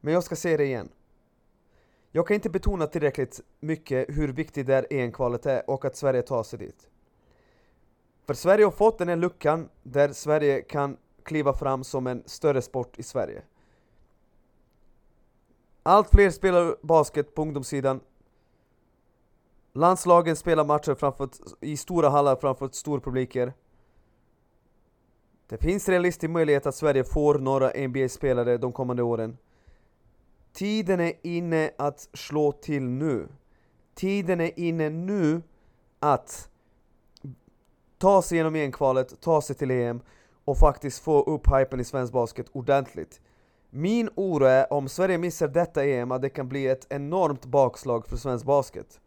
men 0.00 0.14
jag 0.14 0.24
ska 0.24 0.36
säga 0.36 0.56
det 0.56 0.64
igen. 0.64 0.88
Jag 2.12 2.26
kan 2.26 2.34
inte 2.34 2.50
betona 2.50 2.86
tillräckligt 2.86 3.40
mycket 3.60 4.06
hur 4.08 4.28
viktigt 4.28 4.66
det 4.66 4.74
här 4.74 4.86
EM-kvalet 4.90 5.46
är 5.46 5.70
och 5.70 5.84
att 5.84 5.96
Sverige 5.96 6.22
tar 6.22 6.42
sig 6.42 6.58
dit. 6.58 6.88
För 8.26 8.34
Sverige 8.34 8.64
har 8.64 8.72
fått 8.72 8.98
den 8.98 9.08
här 9.08 9.16
luckan 9.16 9.68
där 9.82 10.12
Sverige 10.12 10.60
kan 10.60 10.96
kliva 11.22 11.52
fram 11.52 11.84
som 11.84 12.06
en 12.06 12.22
större 12.26 12.62
sport 12.62 12.98
i 12.98 13.02
Sverige. 13.02 13.42
Allt 15.86 16.10
fler 16.10 16.30
spelar 16.30 16.76
basket 16.82 17.34
på 17.34 17.42
ungdomssidan. 17.42 18.00
Landslagen 19.72 20.36
spelar 20.36 20.64
matcher 20.64 20.94
framför, 20.94 21.28
i 21.60 21.76
stora 21.76 22.08
hallar 22.08 22.36
framför 22.36 22.68
stora 22.72 23.00
publiker. 23.00 23.52
Det 25.46 25.58
finns 25.58 25.88
realistisk 25.88 26.30
möjlighet 26.30 26.66
att 26.66 26.74
Sverige 26.74 27.04
får 27.04 27.38
några 27.38 27.72
NBA-spelare 27.88 28.58
de 28.58 28.72
kommande 28.72 29.02
åren. 29.02 29.38
Tiden 30.52 31.00
är 31.00 31.12
inne 31.22 31.70
att 31.78 32.08
slå 32.12 32.52
till 32.52 32.82
nu. 32.82 33.28
Tiden 33.94 34.40
är 34.40 34.58
inne 34.58 34.88
nu 34.90 35.42
att 35.98 36.48
ta 37.98 38.22
sig 38.22 38.36
igenom 38.36 38.54
EM-kvalet, 38.56 39.20
ta 39.20 39.42
sig 39.42 39.56
till 39.56 39.70
EM 39.70 40.00
och 40.44 40.58
faktiskt 40.58 41.02
få 41.02 41.22
upp 41.22 41.46
hypen 41.46 41.80
i 41.80 41.84
svensk 41.84 42.12
basket 42.12 42.46
ordentligt. 42.52 43.20
Min 43.78 44.10
oro 44.14 44.44
är 44.44 44.72
om 44.72 44.88
Sverige 44.88 45.18
missar 45.18 45.48
detta 45.48 45.84
EM 45.84 46.12
att 46.12 46.22
det 46.22 46.28
kan 46.28 46.48
bli 46.48 46.66
ett 46.66 46.86
enormt 46.90 47.44
bakslag 47.44 48.06
för 48.06 48.16
svensk 48.16 48.44
basket. 48.44 49.00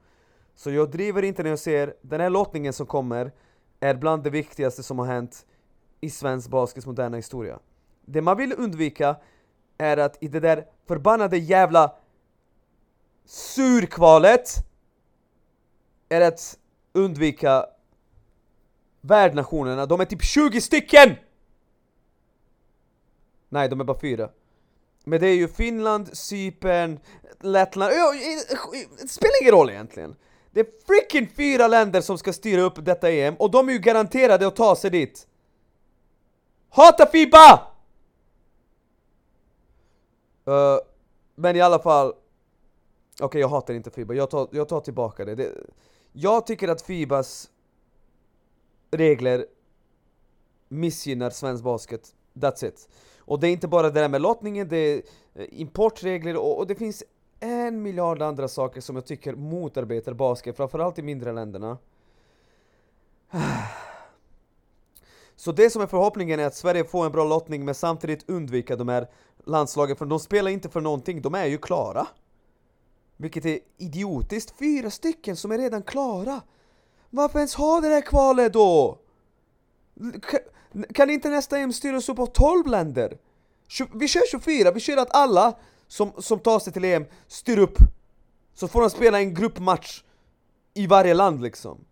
Så 0.56 0.72
jag 0.72 0.92
driver 0.92 1.24
inte 1.24 1.44
när 1.44 1.50
jag 1.50 1.60
ser 1.60 1.94
den 2.02 2.22
här 2.22 2.30
lottningen 2.30 2.74
som 2.74 2.86
kommer 2.86 3.32
är 3.80 3.96
bland 3.96 4.24
det 4.24 4.30
viktigaste 4.30 4.84
som 4.84 5.00
har 5.00 5.06
hänt 5.06 5.46
i 6.02 6.10
svensk 6.10 6.50
baskets 6.50 6.88
moderna 6.88 7.18
historia. 7.18 7.60
Det 8.06 8.22
man 8.22 8.38
vill 8.38 8.54
undvika 8.58 9.16
är 9.78 9.98
att 9.98 10.24
i 10.24 10.28
det 10.28 10.40
där 10.40 10.66
förbannade 10.88 11.38
jävla 11.38 11.96
surkvalet 13.26 14.50
är 16.10 16.22
att 16.22 16.58
undvika 16.94 17.66
värdnationerna, 19.02 19.86
de 19.86 20.00
är 20.00 20.06
typ 20.06 20.24
20 20.24 20.62
stycken! 20.62 21.16
Nej, 23.50 23.70
de 23.70 23.80
är 23.80 23.84
bara 23.84 24.00
fyra. 24.00 24.30
Men 25.10 25.20
det 25.20 25.28
är 25.28 25.36
ju 25.36 25.48
Finland, 25.48 26.18
Cypern, 26.18 27.00
Lettland, 27.40 27.94
det 29.02 29.08
spelar 29.08 29.42
ingen 29.42 29.52
roll 29.52 29.70
egentligen. 29.70 30.16
Det 30.52 30.60
är 30.60 30.68
freaking 30.88 31.30
fyra 31.36 31.68
länder 31.68 32.02
som 32.02 32.18
ska 32.18 32.34
styra 32.34 32.62
upp 32.62 32.86
detta 32.86 33.12
EM 33.12 33.36
och 33.36 33.52
de 33.52 33.70
är 33.70 33.74
ju 33.74 33.80
garanterade 33.80 34.48
att 34.48 34.56
ta 34.56 34.76
sig 34.76 34.90
dit. 34.90 35.28
Hata 36.70 37.06
Fiba! 37.06 37.68
Uh, 40.48 40.54
eh, 40.54 40.80
men 41.36 41.56
i 41.56 41.62
alla 41.62 41.80
fall, 41.80 42.14
okay, 43.22 43.42
jag 43.42 43.50
hatar 43.50 43.74
inte 43.74 43.92
Fiba, 43.92 44.14
jag 44.14 44.30
tar, 44.30 44.48
jag 44.52 44.70
tar 44.70 44.82
tillbaka 44.82 45.26
det. 45.26 45.36
det. 45.36 45.52
Jag 46.12 46.48
tycker 46.48 46.68
att 46.68 46.82
Fibas 46.82 47.50
regler 48.92 49.46
missgynnar 50.68 51.30
svensk 51.30 51.64
basket. 51.64 52.14
That's 52.34 52.66
it. 52.66 52.90
Och 53.30 53.40
det 53.40 53.48
är 53.48 53.52
inte 53.52 53.68
bara 53.68 53.90
det 53.90 54.00
där 54.00 54.10
med 54.10 54.22
lottningen, 54.22 54.68
det 54.68 54.78
är 54.78 55.02
eh, 55.36 55.46
importregler 55.52 56.38
och, 56.38 56.58
och 56.58 56.68
det 56.68 56.76
finns 56.76 57.04
en 57.40 57.82
miljard 57.82 58.22
andra 58.22 58.48
saker 58.48 58.82
som 58.82 58.96
jag 58.96 59.06
tycker 59.06 59.36
motarbetar 59.36 60.14
basket, 60.14 60.58
framförallt 60.58 61.00
i 61.00 61.02
mindre 61.02 61.34
länderna. 61.34 61.78
Så 65.36 65.52
det 65.52 65.70
som 65.70 65.82
är 65.82 65.88
förhoppningen 65.88 66.40
är 66.40 66.46
att 66.46 66.56
Sverige 66.56 66.84
får 66.84 67.06
en 67.06 67.12
bra 67.12 67.24
lottning 67.24 67.66
men 67.66 67.76
samtidigt 67.76 68.30
undvika 68.30 68.76
de 68.76 68.88
här 68.88 69.08
landslagen, 69.44 69.96
för 69.96 70.06
de 70.06 70.20
spelar 70.20 70.52
inte 70.52 70.70
för 70.70 70.82
någonting, 70.82 71.22
de 71.22 71.36
är 71.36 71.46
ju 71.46 71.58
klara. 71.58 72.08
Vilket 73.18 73.46
är 73.46 73.60
idiotiskt, 73.78 74.58
fyra 74.60 74.90
stycken 74.90 75.36
som 75.36 75.52
är 75.52 75.58
redan 75.58 75.84
klara! 75.84 76.42
Varför 77.10 77.40
ens 77.40 77.56
ha 77.56 77.82
det 77.82 77.90
där 77.90 78.02
kvalet 78.02 78.54
då? 78.54 78.98
Kan 80.94 81.10
inte 81.10 81.30
nästa 81.30 81.58
EM 81.58 81.74
styras 81.74 82.10
upp 82.10 82.20
av 82.20 82.26
12 82.26 82.68
länder? 82.68 83.18
Vi 83.94 84.08
kör 84.08 84.32
24, 84.32 84.72
vi 84.72 84.80
kör 84.80 84.98
att 84.98 85.16
alla 85.16 85.58
som, 85.88 86.12
som 86.18 86.40
tar 86.40 86.60
sig 86.60 86.74
till 86.74 86.86
EM 86.86 87.06
styr 87.28 87.58
upp. 87.58 87.78
Så 88.54 88.68
får 88.68 88.82
de 88.82 88.90
spela 88.90 89.20
en 89.20 89.34
gruppmatch 89.34 90.04
i 90.74 90.88
varje 90.88 91.14
land 91.14 91.42
liksom. 91.42 91.86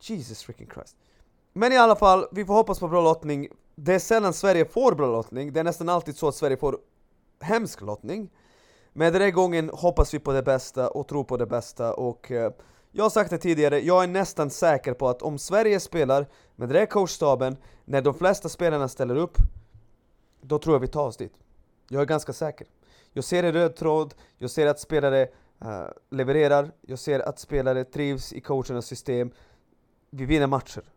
Jesus 0.00 0.42
freaking 0.42 0.70
Christ. 0.74 0.96
Men 1.52 1.72
i 1.72 1.76
alla 1.76 1.96
fall, 1.96 2.26
vi 2.32 2.44
får 2.44 2.54
hoppas 2.54 2.78
på 2.78 2.88
bra 2.88 3.02
lottning. 3.02 3.48
Det 3.74 3.94
är 3.94 3.98
sällan 3.98 4.32
Sverige 4.32 4.64
får 4.64 4.94
bra 4.94 5.06
lottning, 5.06 5.52
det 5.52 5.60
är 5.60 5.64
nästan 5.64 5.88
alltid 5.88 6.16
så 6.16 6.28
att 6.28 6.34
Sverige 6.34 6.56
får 6.56 6.78
hemsk 7.40 7.80
lottning. 7.80 8.30
Men 8.92 9.12
den 9.12 9.22
här 9.22 9.30
gången 9.30 9.70
hoppas 9.72 10.14
vi 10.14 10.18
på 10.18 10.32
det 10.32 10.42
bästa 10.42 10.88
och 10.88 11.08
tror 11.08 11.24
på 11.24 11.36
det 11.36 11.46
bästa 11.46 11.94
och 11.94 12.30
eh, 12.30 12.52
jag 12.96 13.04
har 13.04 13.10
sagt 13.10 13.30
det 13.30 13.38
tidigare, 13.38 13.80
jag 13.80 14.02
är 14.02 14.08
nästan 14.08 14.50
säker 14.50 14.94
på 14.94 15.08
att 15.08 15.22
om 15.22 15.38
Sverige 15.38 15.80
spelar 15.80 16.26
med 16.54 16.68
den 16.68 16.76
här 16.76 16.86
coachstaben, 16.86 17.56
när 17.84 18.02
de 18.02 18.14
flesta 18.14 18.48
spelarna 18.48 18.88
ställer 18.88 19.16
upp, 19.16 19.36
då 20.40 20.58
tror 20.58 20.74
jag 20.74 20.80
vi 20.80 20.86
tar 20.86 21.06
oss 21.06 21.16
dit. 21.16 21.32
Jag 21.88 22.02
är 22.02 22.06
ganska 22.06 22.32
säker. 22.32 22.66
Jag 23.12 23.24
ser 23.24 23.42
en 23.42 23.52
röd 23.52 23.76
tråd, 23.76 24.14
jag 24.38 24.50
ser 24.50 24.66
att 24.66 24.80
spelare 24.80 25.28
uh, 25.64 25.86
levererar, 26.10 26.72
jag 26.80 26.98
ser 26.98 27.20
att 27.20 27.38
spelare 27.38 27.84
trivs 27.84 28.32
i 28.32 28.40
coachernas 28.40 28.86
system. 28.86 29.30
Vi 30.10 30.24
vinner 30.24 30.46
matcher. 30.46 30.92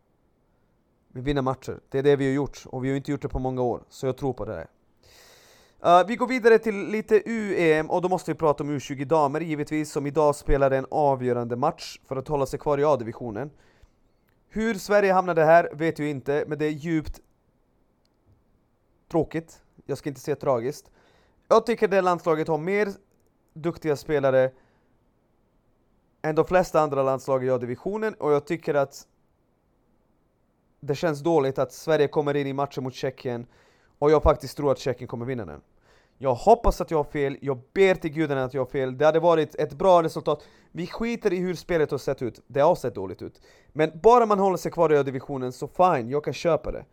Vi 1.07 1.21
vinner 1.21 1.41
matcher, 1.41 1.79
det 1.89 1.99
är 1.99 2.03
det 2.03 2.15
vi 2.15 2.25
har 2.25 2.33
gjort, 2.33 2.63
och 2.65 2.85
vi 2.85 2.89
har 2.89 2.97
inte 2.97 3.11
gjort 3.11 3.21
det 3.21 3.29
på 3.29 3.39
många 3.39 3.61
år, 3.61 3.83
så 3.89 4.05
jag 4.05 4.17
tror 4.17 4.33
på 4.33 4.45
det 4.45 4.51
där. 4.51 4.67
Uh, 5.86 6.07
vi 6.07 6.15
går 6.15 6.27
vidare 6.27 6.59
till 6.59 6.88
lite 6.88 7.21
UEM 7.25 7.89
och 7.89 8.01
då 8.01 8.09
måste 8.09 8.31
vi 8.31 8.38
prata 8.38 8.63
om 8.63 8.69
U20 8.69 9.05
damer 9.05 9.41
givetvis 9.41 9.91
som 9.91 10.07
idag 10.07 10.36
spelade 10.36 10.77
en 10.77 10.86
avgörande 10.91 11.55
match 11.55 12.00
för 12.07 12.15
att 12.15 12.27
hålla 12.27 12.45
sig 12.45 12.59
kvar 12.59 12.77
i 12.77 12.83
A-divisionen. 12.83 13.51
Hur 14.50 14.74
Sverige 14.74 15.13
hamnade 15.13 15.43
här 15.43 15.69
vet 15.74 16.00
jag 16.00 16.07
inte, 16.07 16.45
men 16.48 16.57
det 16.57 16.65
är 16.65 16.69
djupt 16.69 17.19
tråkigt. 19.12 19.62
Jag 19.86 19.98
ska 19.98 20.09
inte 20.09 20.21
säga 20.21 20.36
tragiskt. 20.36 20.91
Jag 21.48 21.65
tycker 21.65 21.88
det 21.88 22.01
landslaget 22.01 22.48
har 22.48 22.57
mer 22.57 22.89
duktiga 23.53 23.95
spelare 23.95 24.51
än 26.21 26.36
de 26.36 26.45
flesta 26.45 26.81
andra 26.81 27.03
landslag 27.03 27.45
i 27.45 27.50
A-divisionen 27.50 28.13
och 28.13 28.31
jag 28.31 28.45
tycker 28.45 28.74
att 28.74 29.07
det 30.79 30.95
känns 30.95 31.19
dåligt 31.19 31.59
att 31.59 31.71
Sverige 31.71 32.07
kommer 32.07 32.36
in 32.36 32.48
i 32.48 32.53
matchen 32.53 32.83
mot 32.83 32.93
Tjeckien 32.93 33.48
och 34.00 34.12
jag 34.12 34.24
faktiskt 34.24 34.57
tror 34.57 34.71
att 34.71 34.79
Tjeckien 34.79 35.07
kommer 35.07 35.25
vinna 35.25 35.45
den. 35.45 35.62
Jag 36.21 36.33
hoppas 36.33 36.81
att 36.81 36.91
jag 36.91 36.97
har 36.97 37.03
fel, 37.03 37.38
jag 37.41 37.59
ber 37.73 37.95
till 37.95 38.11
gudarna 38.11 38.43
att 38.43 38.53
jag 38.53 38.61
har 38.61 38.65
fel, 38.65 38.97
det 38.97 39.05
hade 39.05 39.19
varit 39.19 39.55
ett 39.55 39.73
bra 39.73 40.03
resultat. 40.03 40.43
Vi 40.71 40.88
skiter 40.88 41.33
i 41.33 41.38
hur 41.38 41.55
spelet 41.55 41.91
har 41.91 41.97
sett 41.97 42.21
ut, 42.21 42.41
det 42.47 42.59
har 42.59 42.75
sett 42.75 42.95
dåligt 42.95 43.21
ut. 43.21 43.41
Men 43.73 43.91
bara 44.03 44.25
man 44.25 44.39
håller 44.39 44.57
sig 44.57 44.71
kvar 44.71 44.93
i 44.93 45.03
divisionen 45.03 45.51
så 45.51 45.67
fine, 45.67 46.09
jag 46.09 46.23
kan 46.23 46.33
köpa 46.33 46.71
det. 46.71 46.85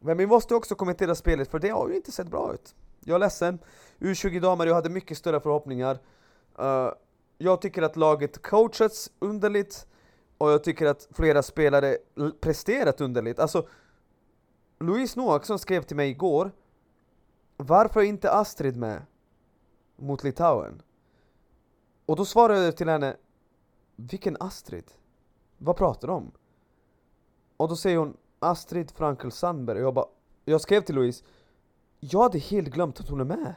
Men 0.00 0.16
vi 0.16 0.26
måste 0.26 0.54
också 0.54 0.74
kommentera 0.74 1.14
spelet, 1.14 1.48
för 1.50 1.58
det 1.58 1.68
har 1.68 1.88
ju 1.88 1.96
inte 1.96 2.12
sett 2.12 2.28
bra 2.28 2.54
ut. 2.54 2.74
Jag 3.04 3.14
är 3.14 3.18
ledsen, 3.18 3.58
U20 3.98 4.40
damer, 4.40 4.66
jag 4.66 4.74
hade 4.74 4.90
mycket 4.90 5.18
större 5.18 5.40
förhoppningar. 5.40 5.98
Uh, 6.60 6.92
jag 7.38 7.60
tycker 7.60 7.82
att 7.82 7.96
laget 7.96 8.42
coachats 8.42 9.10
underligt, 9.18 9.86
och 10.38 10.50
jag 10.50 10.64
tycker 10.64 10.86
att 10.86 11.08
flera 11.12 11.42
spelare 11.42 11.96
presterat 12.40 13.00
underligt. 13.00 13.38
Alltså, 13.38 13.68
Louise 14.80 15.20
Noaksson 15.20 15.58
skrev 15.58 15.82
till 15.82 15.96
mig 15.96 16.10
igår 16.10 16.50
varför 17.60 18.00
är 18.00 18.04
inte 18.04 18.32
Astrid 18.32 18.76
med? 18.76 19.02
Mot 19.96 20.24
Litauen? 20.24 20.82
Och 22.06 22.16
då 22.16 22.24
svarade 22.24 22.64
jag 22.64 22.76
till 22.76 22.88
henne 22.88 23.16
Vilken 23.96 24.36
Astrid? 24.40 24.90
Vad 25.58 25.76
pratar 25.76 26.08
du 26.08 26.14
om? 26.14 26.30
Och 27.56 27.68
då 27.68 27.76
säger 27.76 27.98
hon 27.98 28.16
Astrid 28.38 28.90
Frankel 28.90 29.32
Sandberg 29.32 29.78
och 29.78 29.86
jag 29.86 29.94
bara 29.94 30.06
Jag 30.44 30.60
skrev 30.60 30.80
till 30.80 30.94
Louise 30.94 31.24
Jag 32.00 32.22
hade 32.22 32.38
helt 32.38 32.68
glömt 32.68 33.00
att 33.00 33.08
hon 33.08 33.20
är 33.20 33.24
med 33.24 33.54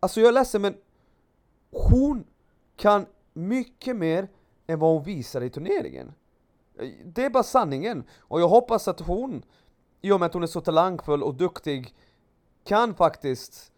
Alltså 0.00 0.20
jag 0.20 0.28
är 0.28 0.32
ledsen 0.32 0.62
men 0.62 0.74
Hon 1.70 2.24
kan 2.76 3.06
mycket 3.32 3.96
mer 3.96 4.28
än 4.66 4.78
vad 4.78 4.92
hon 4.92 5.02
visar 5.02 5.40
i 5.40 5.50
turneringen 5.50 6.12
det 7.04 7.24
är 7.24 7.30
bara 7.30 7.42
sanningen. 7.42 8.04
Och 8.18 8.40
jag 8.40 8.48
hoppas 8.48 8.88
att 8.88 9.00
hon, 9.00 9.42
i 10.00 10.12
och 10.12 10.20
med 10.20 10.26
att 10.26 10.34
hon 10.34 10.42
är 10.42 10.46
så 10.46 10.60
talangfull 10.60 11.22
och 11.22 11.34
duktig, 11.34 11.94
kan 12.64 12.94
faktiskt, 12.94 13.72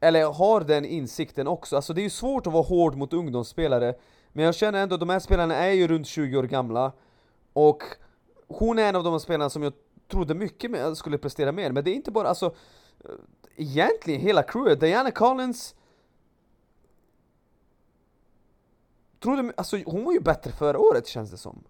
eller 0.00 0.32
har 0.32 0.60
den 0.60 0.84
insikten 0.84 1.46
också. 1.46 1.76
Alltså 1.76 1.92
det 1.92 2.00
är 2.00 2.02
ju 2.02 2.10
svårt 2.10 2.46
att 2.46 2.52
vara 2.52 2.62
hård 2.62 2.96
mot 2.96 3.12
ungdomsspelare, 3.12 3.94
men 4.32 4.44
jag 4.44 4.54
känner 4.54 4.82
ändå 4.82 4.94
att 4.94 5.00
de 5.00 5.08
här 5.08 5.18
spelarna 5.18 5.54
är 5.54 5.72
ju 5.72 5.88
runt 5.88 6.06
20 6.06 6.36
år 6.36 6.42
gamla, 6.42 6.92
och 7.52 7.82
hon 8.48 8.78
är 8.78 8.88
en 8.88 8.96
av 8.96 9.04
de 9.04 9.20
spelarna 9.20 9.50
som 9.50 9.62
jag 9.62 9.72
trodde 10.08 10.34
mycket 10.34 10.70
med, 10.70 10.96
skulle 10.96 11.18
prestera 11.18 11.52
mer, 11.52 11.72
men 11.72 11.84
det 11.84 11.90
är 11.90 11.94
inte 11.94 12.10
bara, 12.10 12.28
alltså 12.28 12.54
egentligen 13.56 14.20
hela 14.20 14.42
crewet, 14.42 14.80
Diana 14.80 15.10
Collins 15.10 15.74
trodde, 19.20 19.52
alltså 19.56 19.78
hon 19.86 20.04
var 20.04 20.12
ju 20.12 20.20
bättre 20.20 20.52
förra 20.52 20.78
året 20.78 21.06
känns 21.06 21.30
det 21.30 21.36
som. 21.36 21.64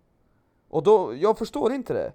Och 0.68 0.82
då, 0.82 1.14
jag 1.14 1.38
förstår 1.38 1.72
inte 1.72 1.92
det. 1.92 2.12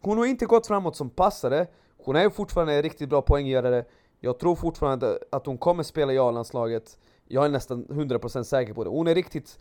Hon 0.00 0.18
har 0.18 0.26
inte 0.26 0.46
gått 0.46 0.66
framåt 0.66 0.96
som 0.96 1.10
passare, 1.10 1.66
hon 2.04 2.16
är 2.16 2.30
fortfarande 2.30 2.74
en 2.74 2.82
riktigt 2.82 3.08
bra 3.08 3.22
poänggörare, 3.22 3.84
jag 4.20 4.38
tror 4.38 4.54
fortfarande 4.54 5.18
att 5.30 5.46
hon 5.46 5.58
kommer 5.58 5.82
spela 5.82 6.12
i 6.12 6.18
A-landslaget, 6.18 6.98
jag 7.26 7.44
är 7.44 7.48
nästan 7.48 7.86
100% 7.86 8.42
säker 8.42 8.74
på 8.74 8.84
det. 8.84 8.90
Hon 8.90 9.08
är 9.08 9.14
riktigt 9.14 9.58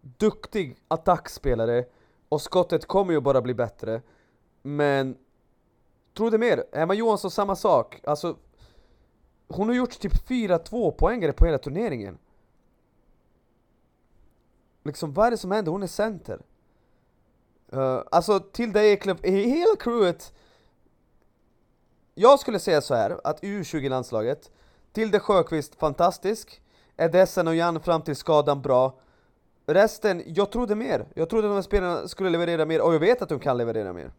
duktig 0.00 0.76
attackspelare, 0.88 1.84
och 2.28 2.42
skottet 2.42 2.86
kommer 2.86 3.12
ju 3.12 3.20
bara 3.20 3.42
bli 3.42 3.54
bättre. 3.54 4.02
Men, 4.62 5.16
tro 6.16 6.30
det 6.30 6.38
mer, 6.38 6.64
Emma 6.72 6.94
Johansson 6.94 7.30
samma 7.30 7.56
sak. 7.56 8.00
Alltså, 8.04 8.36
hon 9.48 9.68
har 9.68 9.74
gjort 9.74 10.00
typ 10.00 10.28
4-2 10.28 10.90
poängare 10.90 11.32
på 11.32 11.46
hela 11.46 11.58
turneringen. 11.58 12.18
Liksom 14.82 15.12
vad 15.12 15.26
är 15.26 15.30
det 15.30 15.36
som 15.36 15.50
händer? 15.50 15.72
Hon 15.72 15.82
är 15.82 15.86
center. 15.86 16.40
Uh, 17.74 18.02
alltså 18.10 18.40
till 18.40 18.72
dig 18.72 18.92
Eklöf, 18.92 19.18
hela 19.22 19.76
crewet 19.78 20.34
jag 22.22 22.40
skulle 22.40 22.58
säga 22.58 22.80
så 22.80 22.94
här 22.94 23.20
att 23.24 23.42
U20-landslaget 23.42 24.50
Tilde 24.92 25.20
Sjöqvist 25.20 25.74
fantastisk 25.74 26.60
Edessen 26.96 27.48
och 27.48 27.54
Jan 27.54 27.80
fram 27.80 28.02
till 28.02 28.16
skadan 28.16 28.62
bra 28.62 28.94
Resten, 29.66 30.22
jag 30.26 30.52
trodde 30.52 30.74
mer. 30.74 31.06
Jag 31.14 31.30
trodde 31.30 31.48
de 31.48 31.54
här 31.54 31.62
spelarna 31.62 32.08
skulle 32.08 32.30
leverera 32.30 32.64
mer 32.66 32.80
och 32.80 32.94
jag 32.94 32.98
vet 32.98 33.22
att 33.22 33.28
de 33.28 33.38
kan 33.40 33.56
leverera 33.56 33.92
mer. 33.92 34.12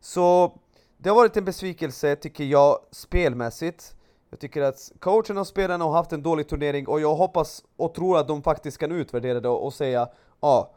Så 0.00 0.58
det 0.96 1.08
har 1.08 1.16
varit 1.16 1.36
en 1.36 1.44
besvikelse 1.44 2.16
tycker 2.16 2.44
jag, 2.44 2.78
spelmässigt. 2.90 3.96
Jag 4.30 4.40
tycker 4.40 4.62
att 4.62 4.92
coachen 4.98 5.38
och 5.38 5.46
spelarna 5.46 5.84
har 5.84 5.92
haft 5.92 6.12
en 6.12 6.22
dålig 6.22 6.48
turnering 6.48 6.86
och 6.86 7.00
jag 7.00 7.14
hoppas 7.14 7.64
och 7.76 7.94
tror 7.94 8.18
att 8.18 8.28
de 8.28 8.42
faktiskt 8.42 8.78
kan 8.78 8.92
utvärdera 8.92 9.40
det 9.40 9.48
och 9.48 9.74
säga 9.74 10.08
ja, 10.40 10.48
ah, 10.48 10.74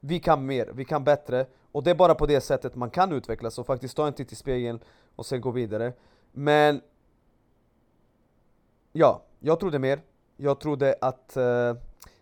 vi 0.00 0.20
kan 0.20 0.46
mer, 0.46 0.70
vi 0.74 0.84
kan 0.84 1.04
bättre 1.04 1.46
och 1.72 1.82
det 1.82 1.90
är 1.90 1.94
bara 1.94 2.14
på 2.14 2.26
det 2.26 2.40
sättet 2.40 2.74
man 2.74 2.90
kan 2.90 3.12
utvecklas 3.12 3.58
och 3.58 3.66
faktiskt 3.66 3.96
ta 3.96 4.06
en 4.06 4.12
titt 4.12 4.32
i 4.32 4.34
spegeln 4.34 4.80
och 5.20 5.26
sen 5.26 5.40
gå 5.40 5.50
vidare. 5.50 5.92
Men 6.32 6.80
ja, 8.92 9.22
jag 9.40 9.60
trodde 9.60 9.78
mer. 9.78 10.00
Jag 10.36 10.60
trodde 10.60 10.94
att 11.00 11.36
uh, 11.36 11.74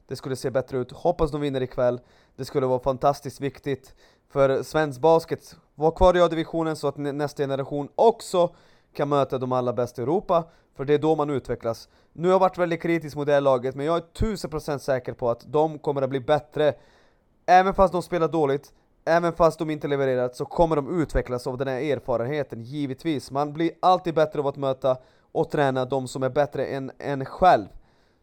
det 0.06 0.16
skulle 0.16 0.36
se 0.36 0.50
bättre 0.50 0.78
ut, 0.78 0.92
hoppas 0.92 1.30
de 1.30 1.40
vinner 1.40 1.60
ikväll. 1.60 2.00
Det 2.36 2.44
skulle 2.44 2.66
vara 2.66 2.78
fantastiskt 2.78 3.40
viktigt 3.40 3.94
för 4.28 4.62
svensk 4.62 5.00
basket. 5.00 5.56
Var 5.74 5.90
kvar 5.90 6.16
i 6.16 6.20
A-divisionen 6.20 6.76
så 6.76 6.88
att 6.88 6.96
nästa 6.96 7.42
generation 7.42 7.88
också 7.94 8.54
kan 8.92 9.08
möta 9.08 9.38
de 9.38 9.52
allra 9.52 9.72
bästa 9.72 10.02
i 10.02 10.04
Europa, 10.04 10.44
för 10.74 10.84
det 10.84 10.94
är 10.94 10.98
då 10.98 11.16
man 11.16 11.30
utvecklas. 11.30 11.88
Nu 12.12 12.28
har 12.28 12.32
jag 12.32 12.38
varit 12.38 12.58
väldigt 12.58 12.82
kritisk 12.82 13.16
mot 13.16 13.26
det 13.26 13.32
här 13.32 13.40
laget, 13.40 13.74
men 13.74 13.86
jag 13.86 13.96
är 13.96 14.00
tusen 14.00 14.50
procent 14.50 14.82
säker 14.82 15.12
på 15.12 15.30
att 15.30 15.44
de 15.46 15.78
kommer 15.78 16.02
att 16.02 16.10
bli 16.10 16.20
bättre. 16.20 16.74
Även 17.46 17.74
fast 17.74 17.92
de 17.92 18.02
spelar 18.02 18.28
dåligt, 18.28 18.72
även 19.08 19.32
fast 19.32 19.58
de 19.58 19.70
inte 19.70 19.88
levererat, 19.88 20.36
så 20.36 20.44
kommer 20.44 20.76
de 20.76 21.02
utvecklas 21.02 21.46
av 21.46 21.58
den 21.58 21.68
här 21.68 21.80
erfarenheten, 21.80 22.62
givetvis. 22.62 23.30
Man 23.30 23.52
blir 23.52 23.70
alltid 23.80 24.14
bättre 24.14 24.40
av 24.40 24.46
att 24.46 24.56
möta 24.56 24.96
och 25.32 25.50
träna 25.50 25.84
de 25.84 26.08
som 26.08 26.22
är 26.22 26.30
bättre 26.30 26.66
än 26.66 26.90
en 26.98 27.24
själv. 27.24 27.66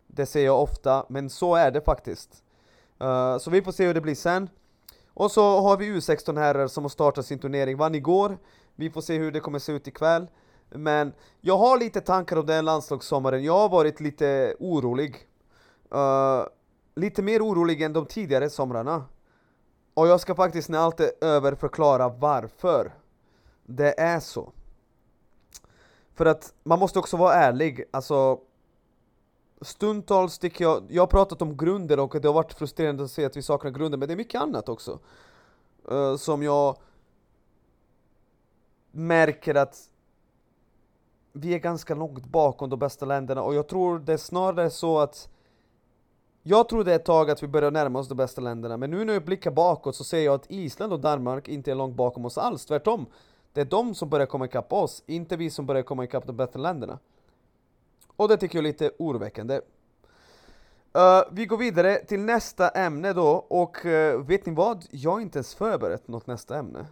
Det 0.07 0.25
säger 0.25 0.45
jag 0.45 0.61
ofta, 0.61 1.05
men 1.09 1.29
så 1.29 1.55
är 1.55 1.71
det 1.71 1.81
faktiskt. 1.81 2.43
Uh, 3.03 3.37
så 3.37 3.51
vi 3.51 3.61
får 3.61 3.71
se 3.71 3.85
hur 3.85 3.93
det 3.93 4.01
blir 4.01 4.15
sen. 4.15 4.49
Och 5.13 5.31
så 5.31 5.61
har 5.61 5.77
vi 5.77 5.85
U16 5.85 6.39
herrar 6.39 6.67
som 6.67 6.83
har 6.83 6.89
startat 6.89 7.25
sin 7.25 7.39
turnering, 7.39 7.77
vann 7.77 7.95
igår. 7.95 8.37
Vi 8.75 8.89
får 8.89 9.01
se 9.01 9.17
hur 9.17 9.31
det 9.31 9.39
kommer 9.39 9.59
se 9.59 9.71
ut 9.71 9.87
ikväll. 9.87 10.27
Men 10.69 11.13
jag 11.41 11.57
har 11.57 11.79
lite 11.79 12.01
tankar 12.01 12.37
om 12.37 12.45
den 12.45 12.65
landslagssommaren, 12.65 13.43
jag 13.43 13.57
har 13.57 13.69
varit 13.69 13.99
lite 13.99 14.55
orolig. 14.59 15.15
Uh, 15.95 16.45
lite 16.95 17.21
mer 17.21 17.41
orolig 17.41 17.81
än 17.81 17.93
de 17.93 18.05
tidigare 18.05 18.49
somrarna. 18.49 19.03
Och 19.95 20.07
jag 20.07 20.19
ska 20.19 20.35
faktiskt 20.35 20.69
när 20.69 20.79
allt 20.79 20.99
är 20.99 21.11
över 21.21 21.55
förklara 21.55 22.09
varför 22.09 22.93
det 23.63 23.99
är 23.99 24.19
så. 24.19 24.51
För 26.13 26.25
att 26.25 26.53
man 26.63 26.79
måste 26.79 26.99
också 26.99 27.17
vara 27.17 27.33
ärlig, 27.33 27.83
alltså 27.91 28.39
Stundtals 29.61 30.39
tycker 30.39 30.63
jag, 30.63 30.83
jag 30.89 31.01
har 31.01 31.07
pratat 31.07 31.41
om 31.41 31.57
grunder 31.57 31.99
och 31.99 32.21
det 32.21 32.27
har 32.27 32.33
varit 32.33 32.53
frustrerande 32.53 33.03
att 33.03 33.11
se 33.11 33.25
att 33.25 33.37
vi 33.37 33.41
saknar 33.41 33.71
grunder, 33.71 33.97
men 33.97 34.07
det 34.07 34.13
är 34.13 34.17
mycket 34.17 34.41
annat 34.41 34.69
också. 34.69 34.99
Uh, 35.91 36.15
som 36.15 36.43
jag 36.43 36.77
märker 38.91 39.55
att 39.55 39.89
vi 41.33 41.53
är 41.53 41.59
ganska 41.59 41.95
långt 41.95 42.25
bakom 42.25 42.69
de 42.69 42.79
bästa 42.79 43.05
länderna 43.05 43.41
och 43.41 43.55
jag 43.55 43.67
tror 43.67 43.99
det 43.99 44.13
är 44.13 44.17
snarare 44.17 44.69
så 44.69 44.99
att 44.99 45.29
jag 46.47 46.69
trodde 46.69 46.93
ett 46.93 47.05
tag 47.05 47.31
att 47.31 47.43
vi 47.43 47.47
började 47.47 47.79
närma 47.79 47.99
oss 47.99 48.07
de 48.07 48.15
bästa 48.15 48.41
länderna, 48.41 48.77
men 48.77 48.91
nu 48.91 49.05
när 49.05 49.13
jag 49.13 49.25
blickar 49.25 49.51
bakåt 49.51 49.95
så 49.95 50.03
ser 50.03 50.19
jag 50.19 50.35
att 50.35 50.51
Island 50.51 50.93
och 50.93 50.99
Danmark 50.99 51.47
inte 51.47 51.71
är 51.71 51.75
långt 51.75 51.95
bakom 51.95 52.25
oss 52.25 52.37
alls, 52.37 52.65
tvärtom. 52.65 53.05
Det 53.53 53.61
är 53.61 53.65
de 53.65 53.95
som 53.95 54.09
börjar 54.09 54.25
komma 54.25 54.45
ikapp 54.45 54.73
oss, 54.73 55.03
inte 55.05 55.37
vi 55.37 55.49
som 55.49 55.65
börjar 55.65 55.83
komma 55.83 56.03
ikapp 56.03 56.27
de 56.27 56.37
bättre 56.37 56.59
länderna. 56.59 56.99
Och 58.15 58.27
det 58.27 58.37
tycker 58.37 58.57
jag 58.57 58.65
är 58.65 58.67
lite 58.67 58.91
oroväckande. 58.99 59.55
Uh, 59.55 61.23
vi 61.31 61.45
går 61.45 61.57
vidare 61.57 61.95
till 61.95 62.19
nästa 62.19 62.69
ämne 62.69 63.13
då, 63.13 63.29
och 63.31 63.85
uh, 63.85 64.17
vet 64.17 64.45
ni 64.45 64.53
vad? 64.53 64.85
Jag 64.91 65.11
har 65.11 65.19
inte 65.19 65.37
ens 65.37 65.55
förberett 65.55 66.07
något 66.07 66.27
nästa 66.27 66.57
ämne. 66.57 66.85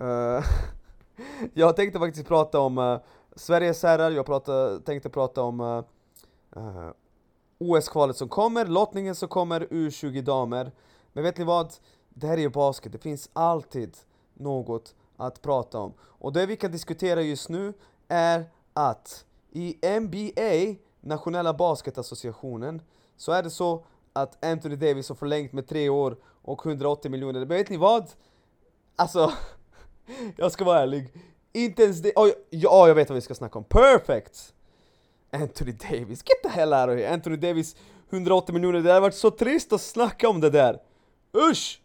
Uh, 0.00 0.44
jag 1.54 1.76
tänkte 1.76 1.98
faktiskt 1.98 2.28
prata 2.28 2.60
om 2.60 2.78
uh, 2.78 2.98
Sveriges 3.36 3.82
herrar, 3.82 4.10
jag 4.10 4.26
prata, 4.26 4.78
tänkte 4.78 5.08
prata 5.08 5.42
om 5.42 5.84
OS-kvalet 7.58 8.16
som 8.16 8.28
kommer, 8.28 8.66
lottningen 8.66 9.14
som 9.14 9.28
kommer, 9.28 9.60
U20 9.60 10.22
damer. 10.22 10.72
Men 11.12 11.24
vet 11.24 11.38
ni 11.38 11.44
vad? 11.44 11.74
Det 12.08 12.26
här 12.26 12.34
är 12.36 12.40
ju 12.40 12.48
basket, 12.48 12.92
det 12.92 12.98
finns 12.98 13.30
alltid 13.32 13.96
något 14.34 14.94
att 15.16 15.42
prata 15.42 15.78
om. 15.78 15.92
Och 16.00 16.32
det 16.32 16.46
vi 16.46 16.56
kan 16.56 16.72
diskutera 16.72 17.22
just 17.22 17.48
nu 17.48 17.72
är 18.08 18.44
att 18.72 19.24
i 19.50 19.98
NBA, 20.00 20.80
Nationella 21.00 21.54
Basketassociationen, 21.54 22.82
så 23.16 23.32
är 23.32 23.42
det 23.42 23.50
så 23.50 23.84
att 24.12 24.44
Anthony 24.44 24.76
Davis 24.76 25.08
har 25.08 25.16
förlängt 25.16 25.52
med 25.52 25.68
tre 25.68 25.88
år 25.88 26.16
och 26.42 26.66
180 26.66 27.10
miljoner. 27.10 27.40
Men 27.40 27.48
vet 27.48 27.70
ni 27.70 27.76
vad? 27.76 28.10
Alltså, 28.96 29.32
jag 30.36 30.52
ska 30.52 30.64
vara 30.64 30.80
ärlig. 30.80 31.12
Inte 31.52 31.82
ens 31.82 32.02
det, 32.02 32.12
oh, 32.16 32.28
ja, 32.50 32.88
jag 32.88 32.94
vet 32.94 33.08
vad 33.08 33.14
vi 33.14 33.20
ska 33.20 33.34
snacka 33.34 33.58
om. 33.58 33.64
Perfect! 33.64 34.54
Anthony 35.36 35.72
Davis, 35.72 36.22
get 36.22 36.42
the 36.42 36.48
hell 36.48 36.74
out 36.74 36.88
of 36.88 36.96
here! 36.96 37.08
Anthony 37.08 37.36
Davis, 37.36 37.76
180 38.10 38.52
miljoner, 38.52 38.80
det 38.80 38.88
hade 38.88 39.00
varit 39.00 39.14
så 39.14 39.30
trist 39.30 39.72
att 39.72 39.80
snacka 39.80 40.28
om 40.28 40.40
det 40.40 40.50
där! 40.50 40.80
Usch! 41.50 41.80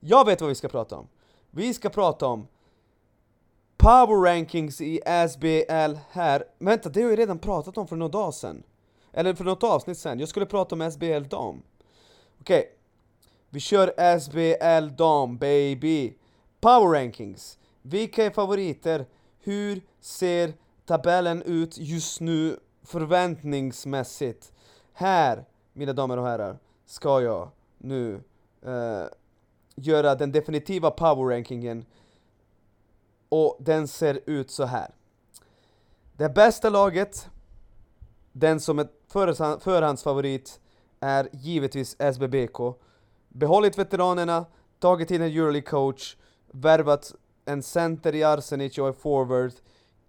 Jag 0.00 0.26
vet 0.26 0.40
vad 0.40 0.48
vi 0.48 0.54
ska 0.54 0.68
prata 0.68 0.96
om. 0.96 1.08
Vi 1.50 1.74
ska 1.74 1.88
prata 1.88 2.26
om 2.26 2.46
Power 3.76 4.22
rankings 4.22 4.80
i 4.80 5.00
SBL 5.30 5.98
här. 6.10 6.44
Men 6.58 6.68
vänta, 6.68 6.88
det 6.88 7.02
har 7.02 7.10
jag 7.10 7.18
redan 7.18 7.38
pratat 7.38 7.78
om 7.78 7.88
för 7.88 7.96
några 7.96 8.12
dagar 8.12 8.30
sedan. 8.30 8.62
Eller 9.12 9.34
för 9.34 9.44
något 9.44 9.64
avsnitt 9.64 9.98
sen. 9.98 10.20
Jag 10.20 10.28
skulle 10.28 10.46
prata 10.46 10.74
om 10.74 10.90
SBL 10.90 11.22
dam. 11.28 11.62
Okej. 12.40 12.58
Okay. 12.58 12.64
Vi 13.50 13.60
kör 13.60 14.18
SBL 14.18 14.96
dam, 14.96 15.38
baby. 15.38 16.14
Power 16.60 17.00
rankings. 17.00 17.58
Vilka 17.82 18.24
är 18.24 18.30
favoriter? 18.30 19.06
Hur 19.40 19.82
ser 20.00 20.52
tabellen 20.86 21.42
ut 21.42 21.78
just 21.78 22.20
nu 22.20 22.56
förväntningsmässigt? 22.86 24.52
Här, 24.92 25.44
mina 25.72 25.92
damer 25.92 26.16
och 26.16 26.26
herrar, 26.26 26.58
ska 26.86 27.20
jag 27.20 27.50
nu 27.78 28.20
eh, 28.62 29.04
göra 29.74 30.14
den 30.14 30.32
definitiva 30.32 30.90
power 30.90 31.34
rankingen 31.34 31.84
och 33.28 33.56
den 33.60 33.88
ser 33.88 34.20
ut 34.26 34.50
så 34.50 34.64
här. 34.64 34.90
Det 36.12 36.28
bästa 36.28 36.70
laget, 36.70 37.28
den 38.32 38.60
som 38.60 38.78
är 38.78 38.88
förhandsfavorit, 39.60 40.60
är 41.00 41.28
givetvis 41.32 41.96
SBBK. 42.14 42.58
Behållit 43.28 43.78
veteranerna, 43.78 44.46
tagit 44.78 45.10
in 45.10 45.22
en 45.22 45.30
Euroleague 45.30 45.60
coach, 45.60 46.16
värvat 46.50 47.14
en 47.44 47.62
center 47.62 48.14
i 48.14 48.24
Arsenic 48.24 48.78
och 48.78 48.86
en 48.86 48.94
forward 48.94 49.52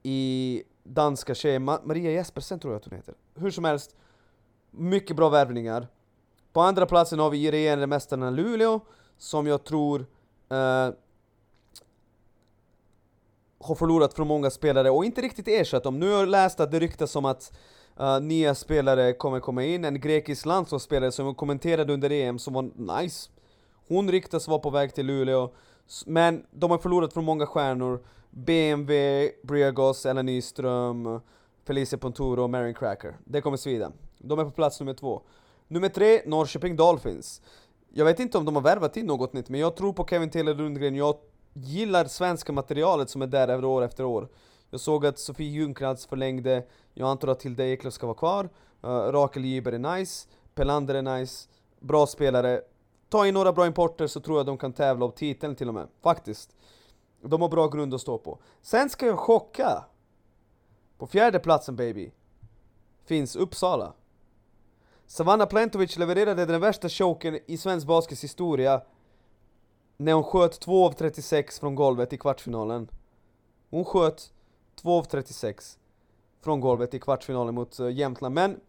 i 0.04 0.64
danska 0.88 1.36
tjejen, 1.36 1.64
Maria 1.64 2.12
Jespersen 2.12 2.60
tror 2.60 2.74
jag 2.74 2.80
att 2.80 2.86
hon 2.86 2.96
heter. 2.96 3.16
Hur 3.36 3.52
som 3.52 3.64
helst, 3.64 3.96
mycket 4.72 5.16
bra 5.16 5.30
värvningar. 5.30 5.88
På 6.54 6.62
andra 6.62 6.86
platsen 6.86 7.20
har 7.20 7.30
vi 7.30 7.52
regerande 7.52 7.88
mästarna 7.88 8.30
Luleå, 8.30 8.80
som 9.18 9.48
jag 9.48 9.64
tror 9.64 10.06
eh, 10.50 10.90
har 13.60 13.76
förlorat 13.76 14.14
för 14.14 14.24
många 14.24 14.50
spelare 14.50 14.90
och 14.90 15.06
inte 15.06 15.22
riktigt 15.22 15.48
ersatt 15.48 15.84
dem. 15.84 16.00
Nu 16.00 16.12
har 16.12 16.20
jag 16.20 16.30
läst 16.30 16.60
att 16.60 16.72
det 16.72 16.80
ryktas 16.80 17.16
om 17.16 17.26
att 17.26 17.58
uh, 18.00 18.20
nya 18.20 18.56
spelare 18.56 19.14
kommer 19.14 19.40
komma 19.40 19.64
in, 19.64 19.86
en 19.86 20.00
grekisk 20.00 20.46
landslagsspelare 20.46 21.12
som 21.12 21.26
jag 21.26 21.38
kommenterade 21.38 21.94
under 21.94 22.12
EM 22.12 22.40
som 22.40 22.54
var 22.54 23.00
nice. 23.02 23.30
Hon 23.88 24.12
ryktas 24.12 24.48
vara 24.48 24.60
på 24.60 24.70
väg 24.70 24.94
till 24.94 25.06
Luleå, 25.06 25.50
men 26.06 26.46
de 26.52 26.72
har 26.72 26.78
förlorat 26.78 27.14
för 27.14 27.22
många 27.22 27.46
stjärnor. 27.46 28.00
BMW, 28.38 29.32
Briagos, 29.44 30.06
Ellen 30.06 30.26
Nyström, 30.26 31.22
Felicia 31.66 32.00
Ponturo 32.00 32.44
och 32.44 32.50
Marin 32.50 32.74
Cracker. 32.74 33.18
Det 33.26 33.42
kommer 33.42 33.58
svida. 33.58 33.92
De 34.18 34.40
är 34.40 34.44
på 34.44 34.52
plats 34.52 34.80
nummer 34.80 34.94
två. 34.94 35.22
Nummer 35.68 35.90
tre, 35.90 36.22
Norrköping 36.26 36.76
Dolphins. 36.76 37.42
Jag 37.90 38.06
vet 38.06 38.20
inte 38.20 38.38
om 38.38 38.46
de 38.46 38.56
har 38.56 38.62
värvat 38.62 38.98
in 38.98 39.06
något 39.06 39.34
nytt, 39.34 39.50
men 39.50 39.60
jag 39.60 39.76
tror 39.76 39.94
på 39.94 40.06
Kevin 40.06 40.30
Taylor 40.30 40.54
Lundgren, 40.54 40.96
jag 40.96 41.18
gillar 41.54 42.06
svenska 42.06 42.52
materialet 42.52 43.10
som 43.10 43.22
är 43.22 43.28
där 43.28 43.66
år 43.66 43.82
efter 43.82 44.06
år. 44.06 44.28
Jag 44.70 44.80
såg 44.80 45.06
att 45.06 45.20
Sofie 45.20 45.52
Ljungcrantz 45.52 46.06
förlängde, 46.06 46.64
jag 46.94 47.10
antar 47.10 47.28
att 47.28 47.40
Tilde 47.40 47.68
Eklöf 47.68 47.94
ska 47.94 48.08
vara 48.08 48.18
kvar. 48.18 48.50
Uh, 48.84 48.90
Rakel 48.90 49.46
Jiber 49.46 49.72
är 49.72 49.98
nice, 49.98 50.28
Pelander 50.56 50.96
är 50.96 51.20
nice, 51.20 51.50
bra 51.80 52.08
spelare. 52.08 52.62
Ta 53.10 53.28
in 53.28 53.34
några 53.34 53.54
bra 53.54 53.66
importer 53.66 54.08
så 54.08 54.20
tror 54.20 54.38
jag 54.38 54.46
de 54.46 54.58
kan 54.58 54.74
tävla 54.74 55.06
om 55.06 55.12
titeln 55.12 55.56
till 55.56 55.68
och 55.68 55.74
med, 55.74 55.88
faktiskt. 56.04 56.58
De 57.28 57.42
har 57.42 57.50
bra 57.50 57.68
grund 57.68 57.94
att 57.94 58.02
stå 58.02 58.18
på. 58.18 58.40
Sen 58.62 58.90
ska 58.90 59.06
jag 59.06 59.20
chocka! 59.20 59.86
På 60.98 61.08
fjärde 61.08 61.40
platsen 61.40 61.76
baby, 61.76 62.12
finns 63.06 63.36
Uppsala. 63.36 63.94
Savanna 65.06 65.46
Plentovic 65.46 65.98
levererade 65.98 66.46
den 66.46 66.62
värsta 66.62 66.90
choken 66.90 67.40
i 67.46 67.58
svensk 67.58 67.88
baskets 67.88 68.24
historia 68.24 68.82
när 69.98 70.14
hon 70.14 70.24
sköt 70.24 70.60
2 70.60 70.86
av 70.86 70.92
36 70.92 71.60
från 71.60 71.76
golvet 71.76 72.14
i 72.14 72.18
kvartsfinalen. 72.18 72.88
Hon 73.70 73.86
sköt 73.86 74.34
2 74.76 74.98
av 74.98 75.04
36 75.04 75.80
från 76.42 76.60
golvet 76.60 76.94
i 76.94 77.00
kvartsfinalen 77.00 77.56
mot 77.56 77.80
uh, 77.80 77.92
Jämtland, 77.92 78.36
men 78.36 78.60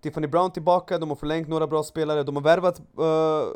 Tiffany 0.00 0.26
Brown 0.26 0.50
tillbaka, 0.50 0.98
de 0.98 1.08
har 1.08 1.16
förlängt 1.16 1.48
några 1.48 1.66
bra 1.66 1.82
spelare, 1.82 2.22
de 2.22 2.36
har 2.36 2.42
värvat 2.42 2.80
uh, 2.98 3.54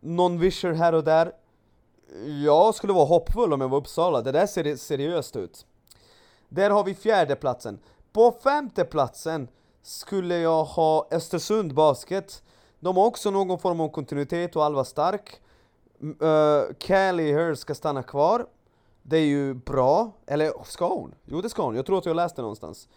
någon 0.00 0.38
Vischer 0.38 0.72
här 0.72 0.92
och 0.92 1.04
där. 1.04 1.32
Jag 2.44 2.74
skulle 2.74 2.92
vara 2.92 3.04
hoppfull 3.04 3.52
om 3.52 3.60
jag 3.60 3.68
var 3.68 3.78
Uppsala, 3.78 4.20
det 4.22 4.32
där 4.32 4.46
ser 4.46 4.76
seriöst 4.76 5.36
ut. 5.36 5.66
Där 6.48 6.70
har 6.70 6.84
vi 6.84 6.94
fjärde 6.94 7.36
platsen. 7.36 7.78
På 8.12 8.32
femte 8.32 8.84
platsen 8.84 9.48
skulle 9.82 10.38
jag 10.38 10.64
ha 10.64 11.08
Östersund 11.10 11.74
Basket. 11.74 12.42
De 12.80 12.96
har 12.96 13.06
också 13.06 13.30
någon 13.30 13.58
form 13.58 13.80
av 13.80 13.88
kontinuitet 13.88 14.56
och 14.56 14.64
Alva 14.64 14.84
Stark. 14.84 15.40
Uh, 16.02 16.74
Callie 16.78 17.32
Hurst 17.32 17.62
ska 17.62 17.74
stanna 17.74 18.02
kvar. 18.02 18.46
Det 19.02 19.16
är 19.16 19.24
ju 19.24 19.54
bra. 19.54 20.12
Eller 20.26 20.52
ska 20.64 20.88
hon? 20.88 21.14
Jo, 21.24 21.40
det 21.40 21.48
ska 21.48 21.62
hon. 21.62 21.76
Jag 21.76 21.86
tror 21.86 21.98
att 21.98 22.06
jag 22.06 22.16
läste 22.16 22.36
det 22.36 22.42
någonstans. 22.42 22.88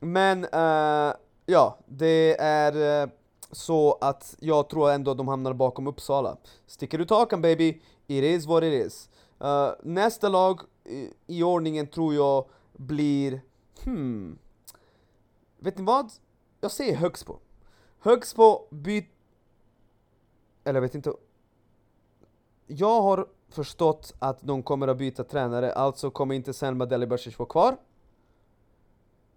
Men, 0.00 0.44
uh, 0.44 1.14
ja, 1.46 1.78
det 1.86 2.36
är 2.40 3.02
uh, 3.02 3.10
så 3.52 3.98
att 4.00 4.36
jag 4.40 4.68
tror 4.68 4.90
ändå 4.90 5.10
att 5.10 5.16
de 5.16 5.28
hamnar 5.28 5.52
bakom 5.52 5.86
Uppsala. 5.86 6.36
Sticker 6.66 6.98
ut 6.98 7.10
hakan 7.10 7.42
baby, 7.42 7.80
it 8.06 8.24
is 8.24 8.46
what 8.46 8.62
it 8.62 8.86
is. 8.86 9.10
Uh, 9.44 9.70
nästa 9.82 10.28
lag 10.28 10.60
i, 10.84 11.10
i 11.26 11.42
ordningen 11.42 11.86
tror 11.86 12.14
jag 12.14 12.44
blir, 12.72 13.40
hmm... 13.84 14.38
Vet 15.58 15.78
ni 15.78 15.84
vad? 15.84 16.12
Jag 16.60 16.70
säger 16.70 16.96
Högsbo. 16.96 17.38
Högsbo 17.98 18.68
byt... 18.70 19.10
Eller 20.64 20.76
jag 20.76 20.82
vet 20.82 20.94
inte 20.94 21.12
jag 22.68 23.02
har 23.02 23.26
förstått 23.48 24.14
att 24.18 24.38
de 24.42 24.62
kommer 24.62 24.88
att 24.88 24.98
byta 24.98 25.24
tränare, 25.24 25.72
alltså 25.72 26.10
kommer 26.10 26.34
inte 26.34 26.52
Selma 26.52 26.86
Delibasic 26.86 27.38
vara 27.38 27.48
kvar. 27.48 27.76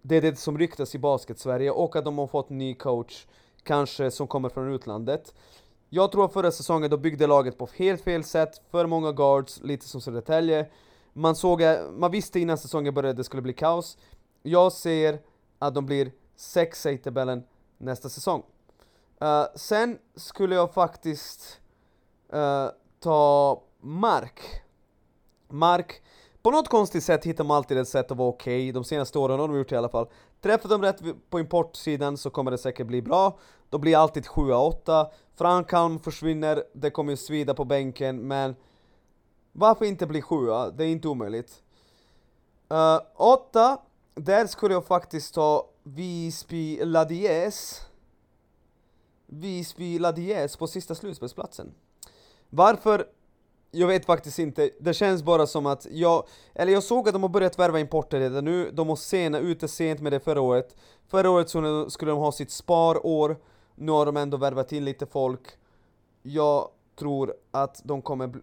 Det 0.02 0.16
är 0.16 0.22
det 0.22 0.38
som 0.38 0.58
ryktas 0.58 0.94
i 0.94 0.98
basket-Sverige 0.98 1.70
och 1.70 1.96
att 1.96 2.04
de 2.04 2.18
har 2.18 2.26
fått 2.26 2.50
ny 2.50 2.74
coach, 2.74 3.26
kanske 3.64 4.10
som 4.10 4.26
kommer 4.26 4.48
från 4.48 4.74
utlandet. 4.74 5.34
Jag 5.88 6.12
tror 6.12 6.24
att 6.24 6.32
förra 6.32 6.50
säsongen 6.50 6.90
då 6.90 6.96
byggde 6.96 7.26
laget 7.26 7.58
på 7.58 7.68
helt 7.76 8.02
fel 8.02 8.24
sätt, 8.24 8.60
för 8.70 8.86
många 8.86 9.12
guards, 9.12 9.60
lite 9.62 9.88
som 9.88 10.00
Södertälje. 10.00 10.70
Man 11.12 11.36
såg, 11.36 11.62
man 11.92 12.10
visste 12.10 12.40
innan 12.40 12.58
säsongen 12.58 12.94
började 12.94 13.10
att 13.10 13.16
det 13.16 13.24
skulle 13.24 13.42
bli 13.42 13.52
kaos. 13.52 13.98
Jag 14.42 14.72
ser 14.72 15.20
att 15.58 15.74
de 15.74 15.86
blir 15.86 16.12
sexa 16.36 16.90
i 16.90 16.98
tabellen 16.98 17.44
nästa 17.78 18.08
säsong. 18.08 18.42
Uh, 19.22 19.44
sen 19.54 19.98
skulle 20.16 20.54
jag 20.54 20.74
faktiskt 20.74 21.60
uh, 22.34 22.68
ta 23.00 23.62
Mark. 23.80 24.40
Mark, 25.48 26.02
på 26.42 26.50
något 26.50 26.68
konstigt 26.68 27.04
sätt 27.04 27.24
hittar 27.24 27.44
man 27.44 27.56
alltid 27.56 27.78
ett 27.78 27.88
sätt 27.88 28.10
att 28.10 28.16
vara 28.16 28.28
okej, 28.28 28.62
okay. 28.62 28.72
de 28.72 28.84
senaste 28.84 29.18
åren 29.18 29.40
har 29.40 29.48
de 29.48 29.56
gjort 29.56 29.68
det 29.68 29.74
i 29.74 29.78
alla 29.78 29.88
fall. 29.88 30.08
Träffar 30.42 30.68
de 30.68 30.82
rätt 30.82 31.30
på 31.30 31.40
importsidan 31.40 32.16
så 32.16 32.30
kommer 32.30 32.50
det 32.50 32.58
säkert 32.58 32.86
bli 32.86 33.02
bra. 33.02 33.38
De 33.70 33.80
blir 33.80 33.96
alltid 33.96 34.26
7-8. 34.26 35.10
Frankhalm 35.34 35.98
försvinner, 35.98 36.64
det 36.72 36.90
kommer 36.90 37.12
ju 37.12 37.16
svida 37.16 37.54
på 37.54 37.64
bänken, 37.64 38.28
men 38.28 38.56
varför 39.52 39.84
inte 39.84 40.06
bli 40.06 40.22
7 40.22 40.46
Det 40.46 40.84
är 40.84 40.88
inte 40.88 41.08
omöjligt. 41.08 41.62
Eh, 42.70 43.00
8, 43.16 43.72
uh, 43.72 43.78
där 44.14 44.46
skulle 44.46 44.74
jag 44.74 44.86
faktiskt 44.86 45.34
ta 45.34 45.68
Visby 45.82 46.84
Ladies. 46.84 47.80
Visby 49.26 49.98
Ladies 49.98 50.56
på 50.56 50.66
sista 50.66 50.94
slutspelsplatsen. 50.94 51.74
Varför? 52.50 53.06
Jag 53.74 53.86
vet 53.86 54.06
faktiskt 54.06 54.38
inte, 54.38 54.70
det 54.80 54.94
känns 54.94 55.22
bara 55.22 55.46
som 55.46 55.66
att 55.66 55.86
jag, 55.90 56.26
eller 56.54 56.72
jag 56.72 56.82
såg 56.82 57.08
att 57.08 57.14
de 57.14 57.22
har 57.22 57.30
börjat 57.30 57.58
värva 57.58 57.80
importer 57.80 58.20
redan 58.20 58.44
nu, 58.44 58.70
de 58.70 58.88
var 58.88 58.96
sena 58.96 59.38
ute 59.38 59.68
sent 59.68 60.00
med 60.00 60.12
det 60.12 60.20
förra 60.20 60.40
året. 60.40 60.76
Förra 61.06 61.30
året 61.30 61.48
så 61.48 61.90
skulle 61.90 62.10
de 62.10 62.18
ha 62.18 62.32
sitt 62.32 62.50
sparår, 62.50 63.36
nu 63.74 63.92
har 63.92 64.06
de 64.06 64.16
ändå 64.16 64.36
värvat 64.36 64.72
in 64.72 64.84
lite 64.84 65.06
folk. 65.06 65.48
Jag 66.22 66.68
tror 66.98 67.34
att 67.50 67.80
de 67.84 68.02
kommer 68.02 68.42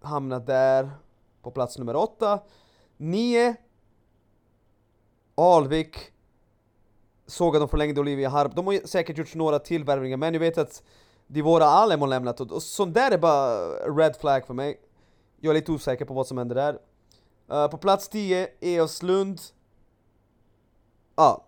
hamna 0.00 0.38
där, 0.38 0.90
på 1.42 1.50
plats 1.50 1.78
nummer 1.78 1.96
åtta. 1.96 2.40
Nio, 2.96 3.56
Alvik, 5.34 5.96
såg 7.26 7.56
att 7.56 7.62
de 7.62 7.68
förlängde 7.68 8.00
Olivia 8.00 8.28
Harp, 8.28 8.56
de 8.56 8.66
har 8.66 8.86
säkert 8.86 9.18
gjort 9.18 9.34
några 9.34 9.58
tillvärvningar 9.58 10.16
men 10.16 10.34
jag 10.34 10.40
vet 10.40 10.58
att 10.58 10.82
Divora 11.28 11.64
Alem 11.64 12.00
har 12.00 12.08
lämnat 12.08 12.40
och, 12.40 12.52
och 12.52 12.62
sånt 12.62 12.94
där 12.94 13.10
är 13.10 13.18
bara 13.18 13.68
red 13.96 14.16
flag 14.16 14.46
för 14.46 14.54
mig. 14.54 14.80
Jag 15.40 15.50
är 15.50 15.54
lite 15.54 15.72
osäker 15.72 16.04
på 16.04 16.14
vad 16.14 16.26
som 16.26 16.38
händer 16.38 16.54
där. 16.54 16.78
Uh, 17.52 17.70
på 17.70 17.78
plats 17.78 18.08
10, 18.08 18.48
Eoslund. 18.60 19.40
Ja, 21.16 21.22
ah, 21.22 21.44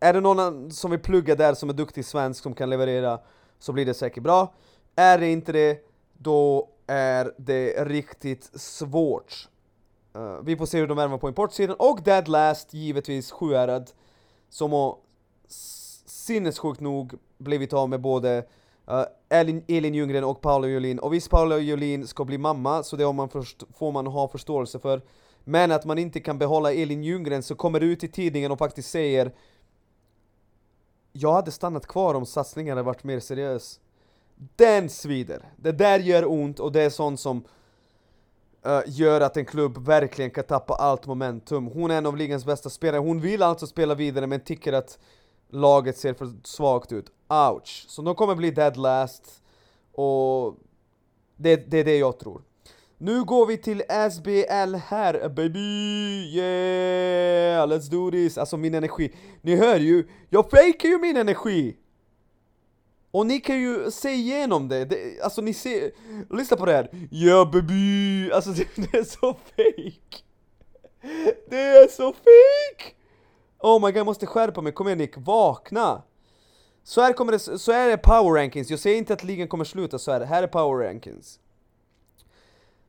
är 0.00 0.12
det 0.12 0.20
någon 0.20 0.70
som 0.70 0.90
vill 0.90 1.00
plugga 1.00 1.34
där 1.34 1.54
som 1.54 1.68
är 1.68 1.72
duktig 1.72 2.04
svensk 2.04 2.42
som 2.42 2.54
kan 2.54 2.70
leverera 2.70 3.20
så 3.58 3.72
blir 3.72 3.86
det 3.86 3.94
säkert 3.94 4.22
bra. 4.22 4.54
Är 4.96 5.18
det 5.18 5.28
inte 5.28 5.52
det, 5.52 5.78
då 6.12 6.68
är 6.86 7.34
det 7.38 7.84
riktigt 7.84 8.60
svårt. 8.60 9.48
Uh, 10.16 10.38
vi 10.42 10.56
får 10.56 10.66
se 10.66 10.78
hur 10.78 10.86
de 10.86 10.96
värvar 10.96 11.18
på 11.18 11.28
importsidan 11.28 11.76
och 11.78 12.02
Dead 12.04 12.28
Last, 12.28 12.74
givetvis 12.74 13.30
Sjuhärad, 13.30 13.90
som 14.48 14.72
har 14.72 14.96
sinnessjukt 16.06 16.80
nog 16.80 17.14
blivit 17.38 17.72
av 17.72 17.88
med 17.88 18.00
både 18.00 18.44
uh, 18.90 19.04
Elin, 19.28 19.64
Elin 19.68 19.94
Ljunggren 19.94 20.24
och 20.24 20.40
Paula 20.40 20.66
Jolin. 20.68 20.98
Och 20.98 21.14
visst, 21.14 21.30
Paula 21.30 21.58
Jolin 21.58 22.06
ska 22.06 22.24
bli 22.24 22.38
mamma, 22.38 22.82
så 22.82 22.96
det 22.96 23.12
man 23.12 23.28
först, 23.28 23.62
får 23.74 23.92
man 23.92 24.06
ha 24.06 24.28
förståelse 24.28 24.78
för. 24.78 25.02
Men 25.44 25.72
att 25.72 25.84
man 25.84 25.98
inte 25.98 26.20
kan 26.20 26.38
behålla 26.38 26.72
Elin 26.72 27.04
Ljunggren 27.04 27.42
så 27.42 27.54
kommer 27.54 27.80
det 27.80 27.86
ut 27.86 28.04
i 28.04 28.08
tidningen 28.08 28.52
och 28.52 28.58
faktiskt 28.58 28.90
säger 28.90 29.32
Jag 31.12 31.32
hade 31.32 31.50
stannat 31.50 31.86
kvar 31.86 32.14
om 32.14 32.26
satsningen 32.26 32.76
hade 32.76 32.86
varit 32.86 33.04
mer 33.04 33.20
seriös. 33.20 33.80
Den 34.56 34.88
svider! 34.88 35.52
Det 35.56 35.72
där 35.72 35.98
gör 35.98 36.30
ont 36.30 36.60
och 36.60 36.72
det 36.72 36.82
är 36.82 36.90
sånt 36.90 37.20
som 37.20 37.44
uh, 38.66 38.80
gör 38.86 39.20
att 39.20 39.36
en 39.36 39.44
klubb 39.44 39.78
verkligen 39.78 40.30
kan 40.30 40.44
tappa 40.44 40.74
allt 40.74 41.06
momentum. 41.06 41.66
Hon 41.66 41.90
är 41.90 41.98
en 41.98 42.06
av 42.06 42.16
ligans 42.16 42.44
bästa 42.44 42.70
spelare, 42.70 43.00
hon 43.00 43.20
vill 43.20 43.42
alltså 43.42 43.66
spela 43.66 43.94
vidare 43.94 44.26
men 44.26 44.40
tycker 44.40 44.72
att 44.72 44.98
laget 45.54 45.98
ser 45.98 46.14
för 46.14 46.32
svagt 46.44 46.92
ut. 46.92 47.06
Ouch! 47.28 47.84
Så 47.88 48.02
de 48.02 48.14
kommer 48.14 48.34
bli 48.34 48.50
dead 48.50 48.76
last, 48.76 49.42
och 49.92 50.56
det, 51.36 51.70
det 51.70 51.78
är 51.78 51.84
det 51.84 51.98
jag 51.98 52.18
tror. 52.18 52.42
Nu 52.98 53.24
går 53.24 53.46
vi 53.46 53.56
till 53.56 53.82
SBL 54.10 54.74
här, 54.74 55.28
baby! 55.28 56.38
Yeah! 56.38 57.68
Let's 57.68 57.90
do 57.90 58.10
this! 58.10 58.38
Alltså 58.38 58.56
min 58.56 58.74
energi, 58.74 59.14
ni 59.42 59.56
hör 59.56 59.78
ju, 59.78 60.08
jag 60.30 60.50
fejkar 60.50 60.88
ju 60.88 60.98
min 60.98 61.16
energi! 61.16 61.76
Och 63.10 63.26
ni 63.26 63.40
kan 63.40 63.60
ju 63.60 63.90
se 63.90 64.10
igenom 64.10 64.68
det, 64.68 64.84
det 64.84 65.20
alltså 65.22 65.40
ni 65.40 65.54
ser, 65.54 65.90
lyssna 66.36 66.56
på 66.56 66.66
det 66.66 66.72
här 66.72 67.08
Yeah 67.10 67.50
baby! 67.50 68.30
Alltså 68.32 68.50
det, 68.50 68.66
det 68.76 68.98
är 68.98 69.04
så 69.04 69.34
fake. 69.34 70.24
Det 71.50 71.60
är 71.60 71.88
så 71.88 72.12
fake! 72.12 72.94
Oh 73.64 73.80
my 73.80 73.86
god, 73.86 73.96
jag 73.96 74.06
måste 74.06 74.26
skärpa 74.26 74.60
mig, 74.60 74.72
kom 74.72 74.86
igen 74.86 74.98
Nick, 74.98 75.16
vakna! 75.16 76.02
Så 76.82 77.00
här, 77.00 77.12
kommer 77.12 77.32
det, 77.32 77.38
så 77.38 77.72
här 77.72 77.90
är 77.90 77.96
power 77.96 78.40
rankings, 78.40 78.70
jag 78.70 78.80
säger 78.80 78.98
inte 78.98 79.12
att 79.12 79.24
ligan 79.24 79.48
kommer 79.48 79.64
sluta 79.64 79.98
så 79.98 80.12
här, 80.12 80.20
här 80.20 80.42
är 80.42 80.46
power 80.46 80.86
rankings. 80.86 81.40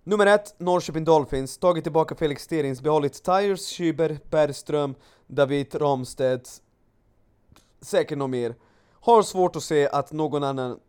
Nummer 0.04 0.26
ett, 0.26 0.56
Norrköping 0.58 1.04
Dolphins, 1.04 1.58
tagit 1.58 1.84
tillbaka 1.84 2.16
Felix 2.16 2.44
Sterins, 2.44 2.82
behållit 2.82 3.24
Tyres, 3.24 3.72
Schüber, 3.72 4.18
Bergström, 4.30 4.96
David 5.28 5.76
Ramstedt, 5.76 6.62
säkert 7.82 8.18
någon 8.18 8.32
mer. 8.32 8.56
Har 8.92 9.24
svårt 9.24 9.56
att 9.56 9.64
se 9.64 9.88
att 9.88 10.12
någon 10.12 10.44
annan 10.44 10.80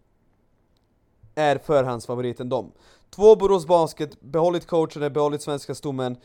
är 1.35 1.59
förhandsfavorit 1.59 2.41
än 2.41 2.49
dem. 2.49 2.73
Två 3.11 3.37
Borås 3.37 3.67
Basket, 3.67 4.21
behållit 4.21 4.67
coachen, 4.67 5.13
behållit 5.13 5.43
svenska 5.43 5.75
stommen, 5.75 6.17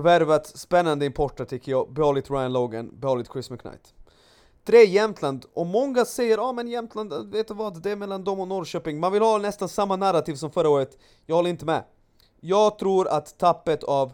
värvat 0.00 0.46
spännande 0.46 1.06
importer 1.06 1.44
tycker 1.44 1.72
jag, 1.72 1.92
behållit 1.92 2.30
Ryan 2.30 2.52
Logan, 2.52 2.90
behållit 3.00 3.32
Chris 3.32 3.50
McKnight. 3.50 3.94
Tre 4.64 4.84
Jämtland, 4.84 5.46
och 5.54 5.66
många 5.66 6.04
säger 6.04 6.36
ja 6.36 6.42
ah, 6.42 6.52
men 6.52 6.68
Jämtland, 6.68 7.12
äh, 7.12 7.22
vet 7.22 7.48
du 7.48 7.54
vad, 7.54 7.82
det 7.82 7.90
är 7.90 7.96
mellan 7.96 8.24
dem 8.24 8.40
och 8.40 8.48
Norrköping. 8.48 9.00
Man 9.00 9.12
vill 9.12 9.22
ha 9.22 9.38
nästan 9.38 9.68
samma 9.68 9.96
narrativ 9.96 10.34
som 10.34 10.50
förra 10.50 10.68
året, 10.68 10.98
jag 11.26 11.36
håller 11.36 11.50
inte 11.50 11.64
med. 11.64 11.84
Jag 12.40 12.78
tror 12.78 13.08
att 13.08 13.38
tappet 13.38 13.84
av 13.84 14.12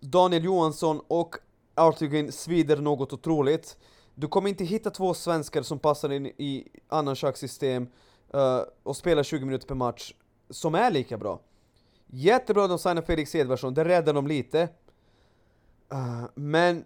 Daniel 0.00 0.44
Johansson 0.44 1.00
och 1.08 1.36
Arthur 1.74 2.06
Green 2.06 2.32
svider 2.32 2.76
något 2.76 3.12
otroligt. 3.12 3.76
Du 4.14 4.28
kommer 4.28 4.48
inte 4.48 4.64
hitta 4.64 4.90
två 4.90 5.14
svenskar 5.14 5.62
som 5.62 5.78
passar 5.78 6.12
in 6.12 6.26
i 6.26 6.68
annan 6.88 7.16
schacksystem 7.16 7.86
uh, 8.34 8.60
och 8.82 8.96
spelar 8.96 9.22
20 9.22 9.44
minuter 9.44 9.66
per 9.66 9.74
match 9.74 10.14
som 10.50 10.74
är 10.74 10.90
lika 10.90 11.18
bra. 11.18 11.40
Jättebra 12.06 12.64
att 12.64 12.70
de 12.70 12.78
signar 12.78 13.02
Felix 13.02 13.34
Edvardsson, 13.34 13.74
det 13.74 13.84
räddar 13.84 14.12
dem 14.12 14.26
lite. 14.26 14.68
Uh, 15.92 16.24
men 16.34 16.84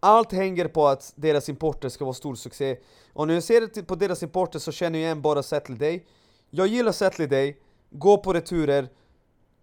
allt 0.00 0.32
hänger 0.32 0.68
på 0.68 0.88
att 0.88 1.12
deras 1.16 1.48
importer 1.48 1.88
ska 1.88 2.04
vara 2.04 2.14
stor 2.14 2.34
succé. 2.34 2.78
Och 3.12 3.26
när 3.26 3.34
jag 3.34 3.42
ser 3.42 3.82
på 3.82 3.94
deras 3.94 4.22
importer 4.22 4.58
så 4.58 4.72
känner 4.72 4.98
jag 4.98 5.04
igen 5.04 5.22
bara 5.22 5.42
Settle 5.42 5.76
Day. 5.76 6.06
Jag 6.50 6.66
gillar 6.66 6.92
Settle 6.92 7.26
Day, 7.26 7.60
gå 7.90 8.18
på 8.18 8.32
returer, 8.32 8.88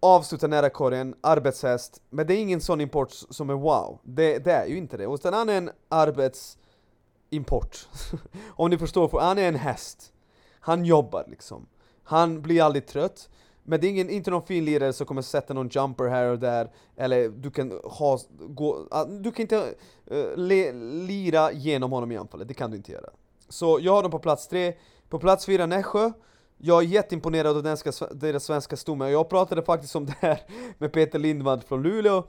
avsluta 0.00 0.46
nära 0.46 0.70
korgen, 0.70 1.14
arbetshäst. 1.20 2.00
Men 2.10 2.26
det 2.26 2.34
är 2.34 2.38
ingen 2.38 2.60
sån 2.60 2.80
import 2.80 3.12
som 3.12 3.50
är 3.50 3.54
wow. 3.54 3.98
Det, 4.02 4.38
det 4.38 4.52
är 4.52 4.66
ju 4.66 4.76
inte 4.76 4.96
det. 4.96 5.04
Utan 5.04 5.34
han 5.34 5.48
är 5.48 5.58
en 5.58 5.70
arbetsimport. 5.88 7.88
Om 8.48 8.70
ni 8.70 8.78
förstår, 8.78 9.20
han 9.20 9.38
är 9.38 9.48
en 9.48 9.54
häst. 9.54 10.12
Han 10.60 10.84
jobbar 10.84 11.24
liksom. 11.28 11.66
Han 12.02 12.42
blir 12.42 12.62
aldrig 12.62 12.86
trött. 12.86 13.28
Men 13.68 13.80
det 13.80 13.86
är 13.86 13.88
ingen, 13.88 14.10
inte 14.10 14.30
någon 14.30 14.46
fin 14.46 14.64
lirare 14.64 14.92
som 14.92 15.06
kommer 15.06 15.22
sätta 15.22 15.54
någon 15.54 15.68
jumper 15.68 16.04
här 16.04 16.24
och 16.24 16.38
där, 16.38 16.70
eller 16.96 17.28
du 17.28 17.50
kan 17.50 17.80
ha, 17.84 18.18
gå, 18.38 18.88
ah, 18.90 19.04
du 19.04 19.32
kan 19.32 19.42
inte 19.42 19.74
uh, 20.12 20.36
le, 20.36 20.72
lira 20.72 21.52
genom 21.52 21.92
honom 21.92 22.12
i 22.12 22.16
anfallet, 22.16 22.48
det 22.48 22.54
kan 22.54 22.70
du 22.70 22.76
inte 22.76 22.92
göra. 22.92 23.10
Så 23.48 23.78
jag 23.82 23.92
har 23.92 24.02
dem 24.02 24.10
på 24.10 24.18
plats 24.18 24.48
tre, 24.48 24.74
på 25.08 25.18
plats 25.18 25.46
fyra 25.46 25.66
Nässjö, 25.66 26.12
jag 26.58 26.82
är 26.82 26.86
jätteimponerad 26.86 27.56
av 27.56 27.62
den 27.62 27.76
ska, 27.76 27.92
deras 28.06 28.44
svenska 28.44 28.76
stomme, 28.76 29.08
jag 29.08 29.28
pratade 29.28 29.62
faktiskt 29.62 29.96
om 29.96 30.06
det 30.06 30.16
här 30.20 30.40
med 30.78 30.92
Peter 30.92 31.18
Lindvall 31.18 31.60
från 31.60 31.82
Luleå, 31.82 32.24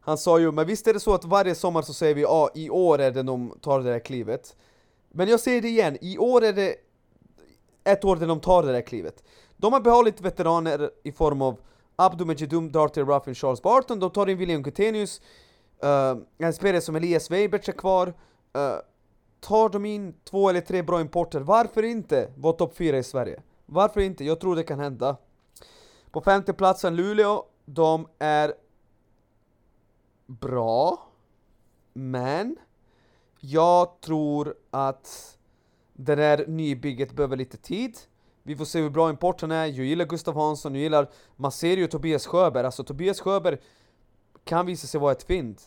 han 0.00 0.18
sa 0.18 0.38
ju, 0.38 0.52
men 0.52 0.66
visst 0.66 0.86
är 0.86 0.94
det 0.94 1.00
så 1.00 1.14
att 1.14 1.24
varje 1.24 1.54
sommar 1.54 1.82
så 1.82 1.94
säger 1.94 2.14
vi 2.14 2.22
ja, 2.22 2.28
ah, 2.28 2.50
i 2.54 2.70
år 2.70 2.98
är 2.98 3.10
det 3.10 3.22
de 3.22 3.58
tar 3.60 3.80
det 3.80 3.90
där 3.90 3.98
klivet. 3.98 4.56
Men 5.10 5.28
jag 5.28 5.40
säger 5.40 5.62
det 5.62 5.68
igen, 5.68 5.98
i 6.00 6.18
år 6.18 6.44
är 6.44 6.52
det 6.52 6.76
ett 7.84 8.04
år 8.04 8.16
där 8.16 8.26
de 8.26 8.40
tar 8.40 8.62
det 8.62 8.72
där 8.72 8.80
klivet. 8.80 9.22
De 9.64 9.72
har 9.72 9.80
behållit 9.80 10.20
veteraner 10.20 10.90
i 11.02 11.12
form 11.12 11.42
av 11.42 11.60
Abdu 11.96 12.24
Majidum, 12.24 12.72
Darty 12.72 13.00
Ruffin, 13.00 13.34
Charles 13.34 13.62
Barton, 13.62 14.00
de 14.00 14.10
tar 14.10 14.28
in 14.28 14.38
William 14.38 14.62
Gutenius, 14.62 15.20
uh, 15.84 16.22
en 16.38 16.52
spelare 16.52 16.80
som 16.80 16.96
Elias 16.96 17.30
Weiberts 17.30 17.68
är 17.68 17.72
kvar, 17.72 18.08
uh, 18.08 18.76
tar 19.40 19.68
de 19.68 19.84
in 19.84 20.14
två 20.24 20.48
eller 20.48 20.60
tre 20.60 20.82
bra 20.82 21.00
importer, 21.00 21.40
varför 21.40 21.82
inte 21.82 22.30
vara 22.36 22.52
topp 22.52 22.76
fyra 22.76 22.98
i 22.98 23.02
Sverige? 23.02 23.42
Varför 23.66 24.00
inte? 24.00 24.24
Jag 24.24 24.40
tror 24.40 24.56
det 24.56 24.62
kan 24.62 24.80
hända. 24.80 25.16
På 26.10 26.20
femte 26.20 26.52
platsen 26.52 26.96
Luleå, 26.96 27.44
de 27.64 28.08
är 28.18 28.54
bra, 30.26 31.08
men 31.92 32.56
Jag 33.40 34.00
tror 34.00 34.54
att 34.70 35.38
det 35.92 36.14
där 36.14 36.46
nybygget 36.46 37.12
behöver 37.12 37.36
lite 37.36 37.56
tid. 37.56 37.98
Vi 38.46 38.56
får 38.56 38.64
se 38.64 38.80
hur 38.80 38.90
bra 38.90 39.10
importen 39.10 39.50
är, 39.50 39.66
jag 39.66 39.86
gillar 39.86 40.04
Gustav 40.04 40.34
Hansson, 40.34 40.74
jag 40.74 40.82
gillar 40.82 41.08
Man 41.36 41.52
ser 41.52 41.76
ju 41.76 41.86
Tobias 41.86 42.26
Sjöberg, 42.26 42.66
alltså 42.66 42.84
Tobias 42.84 43.20
Sjöberg 43.20 43.58
kan 44.44 44.66
visa 44.66 44.86
sig 44.86 45.00
vara 45.00 45.12
ett 45.12 45.22
fynd. 45.22 45.60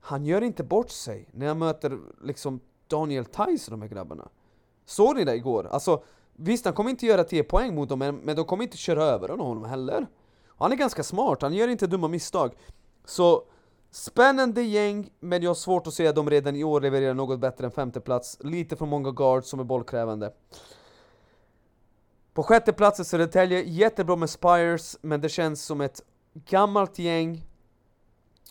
Han 0.00 0.26
gör 0.26 0.42
inte 0.42 0.64
bort 0.64 0.90
sig 0.90 1.28
när 1.32 1.46
han 1.48 1.58
möter 1.58 1.98
liksom 2.22 2.60
Daniel 2.88 3.24
Tyson 3.24 3.70
de 3.70 3.82
här 3.82 3.88
grabbarna. 3.88 4.28
Såg 4.84 5.16
ni 5.16 5.24
det 5.24 5.34
igår? 5.34 5.66
Alltså, 5.66 6.02
visst 6.32 6.64
han 6.64 6.74
kommer 6.74 6.90
inte 6.90 7.06
göra 7.06 7.24
10 7.24 7.44
poäng 7.44 7.74
mot 7.74 7.88
dem, 7.88 7.98
men, 7.98 8.16
men 8.16 8.36
de 8.36 8.44
kommer 8.44 8.64
inte 8.64 8.76
köra 8.76 9.04
över 9.04 9.28
honom 9.28 9.64
heller. 9.64 10.06
Han 10.46 10.72
är 10.72 10.76
ganska 10.76 11.02
smart, 11.02 11.42
han 11.42 11.54
gör 11.54 11.68
inte 11.68 11.86
dumma 11.86 12.08
misstag. 12.08 12.54
Så, 13.04 13.44
spännande 13.90 14.62
gäng, 14.62 15.10
men 15.20 15.42
jag 15.42 15.50
har 15.50 15.54
svårt 15.54 15.86
att 15.86 15.94
se 15.94 16.06
att 16.06 16.16
de 16.16 16.30
redan 16.30 16.56
i 16.56 16.64
år 16.64 16.80
levererar 16.80 17.14
något 17.14 17.40
bättre 17.40 17.64
än 17.64 17.70
femte 17.70 18.00
plats. 18.00 18.38
Lite 18.40 18.76
för 18.76 18.86
många 18.86 19.10
guards 19.10 19.48
som 19.48 19.60
är 19.60 19.64
bollkrävande. 19.64 20.32
På 22.34 22.42
sjätte 22.42 22.72
plats 22.72 23.00
är 23.00 23.04
Södertälje, 23.04 23.62
jättebra 23.62 24.16
med 24.16 24.30
Spires, 24.30 24.98
men 25.02 25.20
det 25.20 25.28
känns 25.28 25.64
som 25.64 25.80
ett 25.80 26.00
gammalt 26.34 26.98
gäng. 26.98 27.46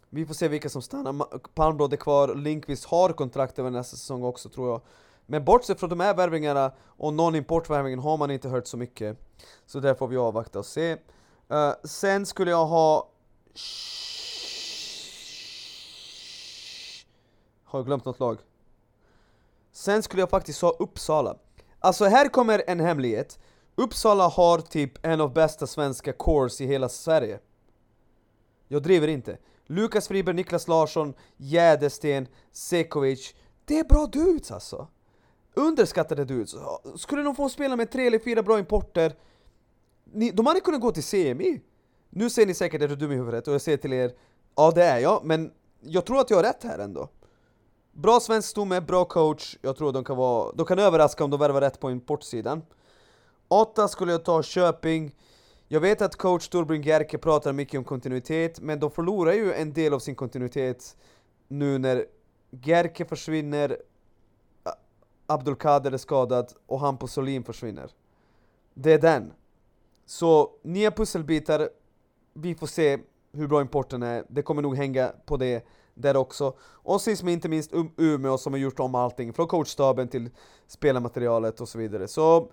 Vi 0.10 0.26
får 0.26 0.34
se 0.34 0.48
vilka 0.48 0.70
som 0.70 0.82
stannar. 0.82 1.38
Palmblad 1.54 1.94
är 1.94 1.98
kvar, 1.98 2.36
Linkvist 2.36 2.86
har 2.86 3.10
kontrakt 3.10 3.60
över 3.60 3.70
nästa 3.70 3.98
säsong 3.98 4.24
också 4.24 4.50
tror 4.50 4.70
jag. 4.70 4.82
Men 5.26 5.46
bortsett 5.46 5.80
från 5.80 5.90
de 5.90 6.00
här 6.00 6.16
värvningarna 6.16 6.72
och 6.82 7.14
någon 7.14 7.36
importvärvningen 7.36 8.00
har 8.00 8.18
man 8.18 8.32
inte 8.32 8.50
hört 8.50 8.68
så 8.68 8.78
mycket. 8.78 9.18
Så 9.66 9.80
där 9.80 9.94
får 9.94 10.08
vi 10.08 10.18
avvakta 10.18 10.60
och 10.60 10.66
se. 10.66 10.94
Uh, 10.94 11.74
sen 11.84 12.26
skulle 12.26 12.52
jag 12.52 12.66
ha... 12.66 13.10
Har 17.64 17.80
jag 17.80 17.86
glömt 17.86 18.06
något 18.06 18.20
lag? 18.20 18.38
Sen 19.72 20.04
skulle 20.04 20.22
jag 20.22 20.30
faktiskt 20.30 20.62
ha 20.62 20.70
Uppsala. 20.70 21.36
Alltså 21.80 22.06
här 22.06 22.28
kommer 22.28 22.64
en 22.68 22.80
hemlighet. 22.80 23.40
Uppsala 23.76 24.28
har 24.28 24.60
typ 24.60 25.06
en 25.06 25.22
av 25.22 25.34
bästa 25.34 25.68
svenska 25.68 26.14
cores 26.14 26.62
i 26.62 26.66
hela 26.66 26.90
Sverige. 26.90 27.40
Jag 28.68 28.84
driver 28.84 29.08
inte. 29.08 29.38
Lukas 29.66 30.08
Friberg, 30.08 30.36
Niklas 30.36 30.68
Larsson, 30.68 31.14
Jädersten, 31.38 32.28
Sekovic. 32.52 33.36
Det 33.66 33.80
är 33.80 33.84
bra 33.84 34.06
dudes 34.06 34.52
alltså. 34.52 34.88
Underskattade 35.54 36.26
dudes. 36.26 36.56
Skulle 36.96 37.22
de 37.22 37.36
få 37.36 37.50
spela 37.50 37.76
med 37.76 37.92
tre 37.92 38.08
eller 38.08 38.20
fyra 38.20 38.44
bra 38.44 38.60
importer, 38.60 39.16
ni, 40.14 40.32
de 40.32 40.46
hade 40.46 40.60
kunnat 40.60 40.82
gå 40.82 40.92
till 40.92 41.04
CMI. 41.04 41.62
Nu 42.10 42.30
ser 42.30 42.46
ni 42.46 42.54
säkert 42.54 42.82
att 42.82 42.90
du 42.90 42.94
är 42.94 42.98
dum 42.98 43.12
i 43.12 43.16
huvudet 43.16 43.48
och 43.48 43.54
jag 43.54 43.62
säger 43.62 43.78
till 43.78 43.94
er, 43.94 44.12
ja 44.56 44.72
det 44.72 44.84
är 44.84 45.00
jag, 45.00 45.26
men 45.26 45.52
jag 45.82 46.06
tror 46.06 46.20
att 46.20 46.30
jag 46.30 46.38
har 46.38 46.44
rätt 46.44 46.64
här 46.64 46.80
ändå. 46.80 47.10
Bra 47.92 48.20
svensk 48.20 48.50
stomme, 48.50 48.82
bra 48.82 49.06
coach, 49.06 49.58
jag 49.62 49.78
tror 49.78 49.92
de 49.92 50.04
kan 50.04 50.18
vara, 50.18 50.52
de 50.52 50.66
kan 50.66 50.80
överraska 50.80 51.24
om 51.24 51.30
de 51.30 51.40
värvar 51.40 51.62
rätt 51.62 51.80
på 51.80 51.92
importsidan. 51.92 52.62
Åtta 53.48 53.88
skulle 53.88 54.12
jag 54.12 54.26
ta 54.26 54.44
Köping. 54.44 55.16
Jag 55.68 55.80
vet 55.80 56.02
att 56.02 56.16
coach 56.16 56.48
Torbjörn 56.48 56.82
Gerke 56.82 57.18
pratar 57.18 57.54
mycket 57.54 57.78
om 57.78 57.84
kontinuitet, 57.84 58.60
men 58.60 58.80
de 58.80 58.92
förlorar 58.92 59.34
ju 59.34 59.54
en 59.54 59.74
del 59.74 59.94
av 59.94 60.00
sin 60.00 60.16
kontinuitet 60.16 60.96
nu 61.48 61.78
när 61.78 62.06
Gerke 62.52 63.06
försvinner, 63.06 63.78
Abdulkader 65.28 65.92
är 65.92 65.98
skadad 65.98 66.54
och 66.66 66.80
Hampus 66.80 67.14
Solin 67.14 67.44
försvinner. 67.44 67.92
Det 68.74 68.94
är 68.94 69.00
den. 69.00 69.34
Så 70.06 70.52
nya 70.62 70.92
pusselbitar, 70.92 71.70
vi 72.34 72.56
får 72.56 72.68
se 72.68 73.00
hur 73.32 73.48
bra 73.48 73.62
importen 73.62 74.04
är, 74.04 74.26
det 74.30 74.42
kommer 74.42 74.62
nog 74.62 74.76
hänga 74.76 75.12
på 75.26 75.38
det 75.38 75.66
där 75.94 76.18
också. 76.18 76.56
Och 76.62 77.02
sist 77.02 77.24
men 77.24 77.34
inte 77.34 77.50
minst 77.50 77.72
Umeå 77.98 78.38
som 78.38 78.54
har 78.54 78.60
gjort 78.60 78.80
om 78.80 78.96
allting, 78.96 79.34
från 79.34 79.48
coachstaben 79.48 80.08
till 80.08 80.30
spelarmaterialet 80.68 81.62
och 81.62 81.70
så 81.70 81.78
vidare. 81.78 82.08
Så 82.08 82.52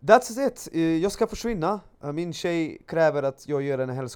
That's 0.00 0.46
it! 0.46 0.68
Eh, 0.72 0.80
jag 0.80 1.12
ska 1.12 1.26
försvinna. 1.26 1.80
Eh, 2.02 2.12
min 2.12 2.32
tjej 2.32 2.78
kräver 2.86 3.22
att 3.22 3.48
jag 3.48 3.62
gör 3.62 3.78
en 3.78 4.08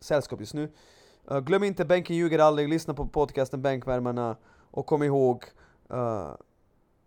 sällskap 0.00 0.40
just 0.40 0.54
nu. 0.54 0.72
Eh, 1.30 1.40
glöm 1.40 1.64
inte, 1.64 1.84
bänken 1.84 2.16
ljuger 2.16 2.38
aldrig. 2.38 2.68
Lyssna 2.68 2.94
på 2.94 3.06
podcasten 3.06 3.62
Bänkvärmarna. 3.62 4.36
Och 4.70 4.86
kom 4.86 5.02
ihåg... 5.02 5.44
Uh, 5.92 6.34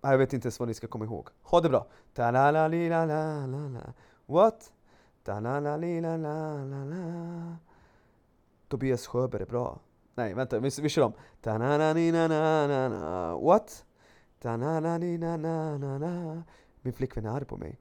jag 0.02 0.18
vet 0.18 0.34
inte 0.34 0.46
ens 0.46 0.60
vad 0.60 0.68
ni 0.68 0.74
ska 0.74 0.88
komma 0.88 1.06
ihåg. 1.06 1.30
Ha 1.42 1.62
det 1.62 1.70
bra! 1.70 1.88
ta 2.14 2.32
la 2.32 2.52
la 2.52 2.68
li 2.68 2.90
la 2.90 3.06
la 3.06 3.46
la 3.46 3.94
What? 4.26 4.72
ta 5.24 5.40
la 5.40 5.60
la 5.60 5.78
li 5.78 6.02
la 6.02 6.18
la 6.18 6.64
la 6.64 7.58
Tobias 8.68 9.08
Sjöberg 9.08 9.42
är 9.42 9.46
bra. 9.46 9.80
Nej, 10.16 10.34
vänta, 10.34 10.60
vi, 10.60 10.70
vi 10.82 10.90
kör 10.90 11.02
om. 11.02 11.14
ta 11.42 11.58
la 11.58 11.78
la 11.78 13.38
What? 13.38 13.86
ta 14.42 14.58
la 14.58 14.80
la 14.80 14.98
min 16.86 16.94
flickvän 16.94 17.26
är 17.26 17.30
arg 17.30 17.46
på 17.46 17.58
mig. 17.58 17.78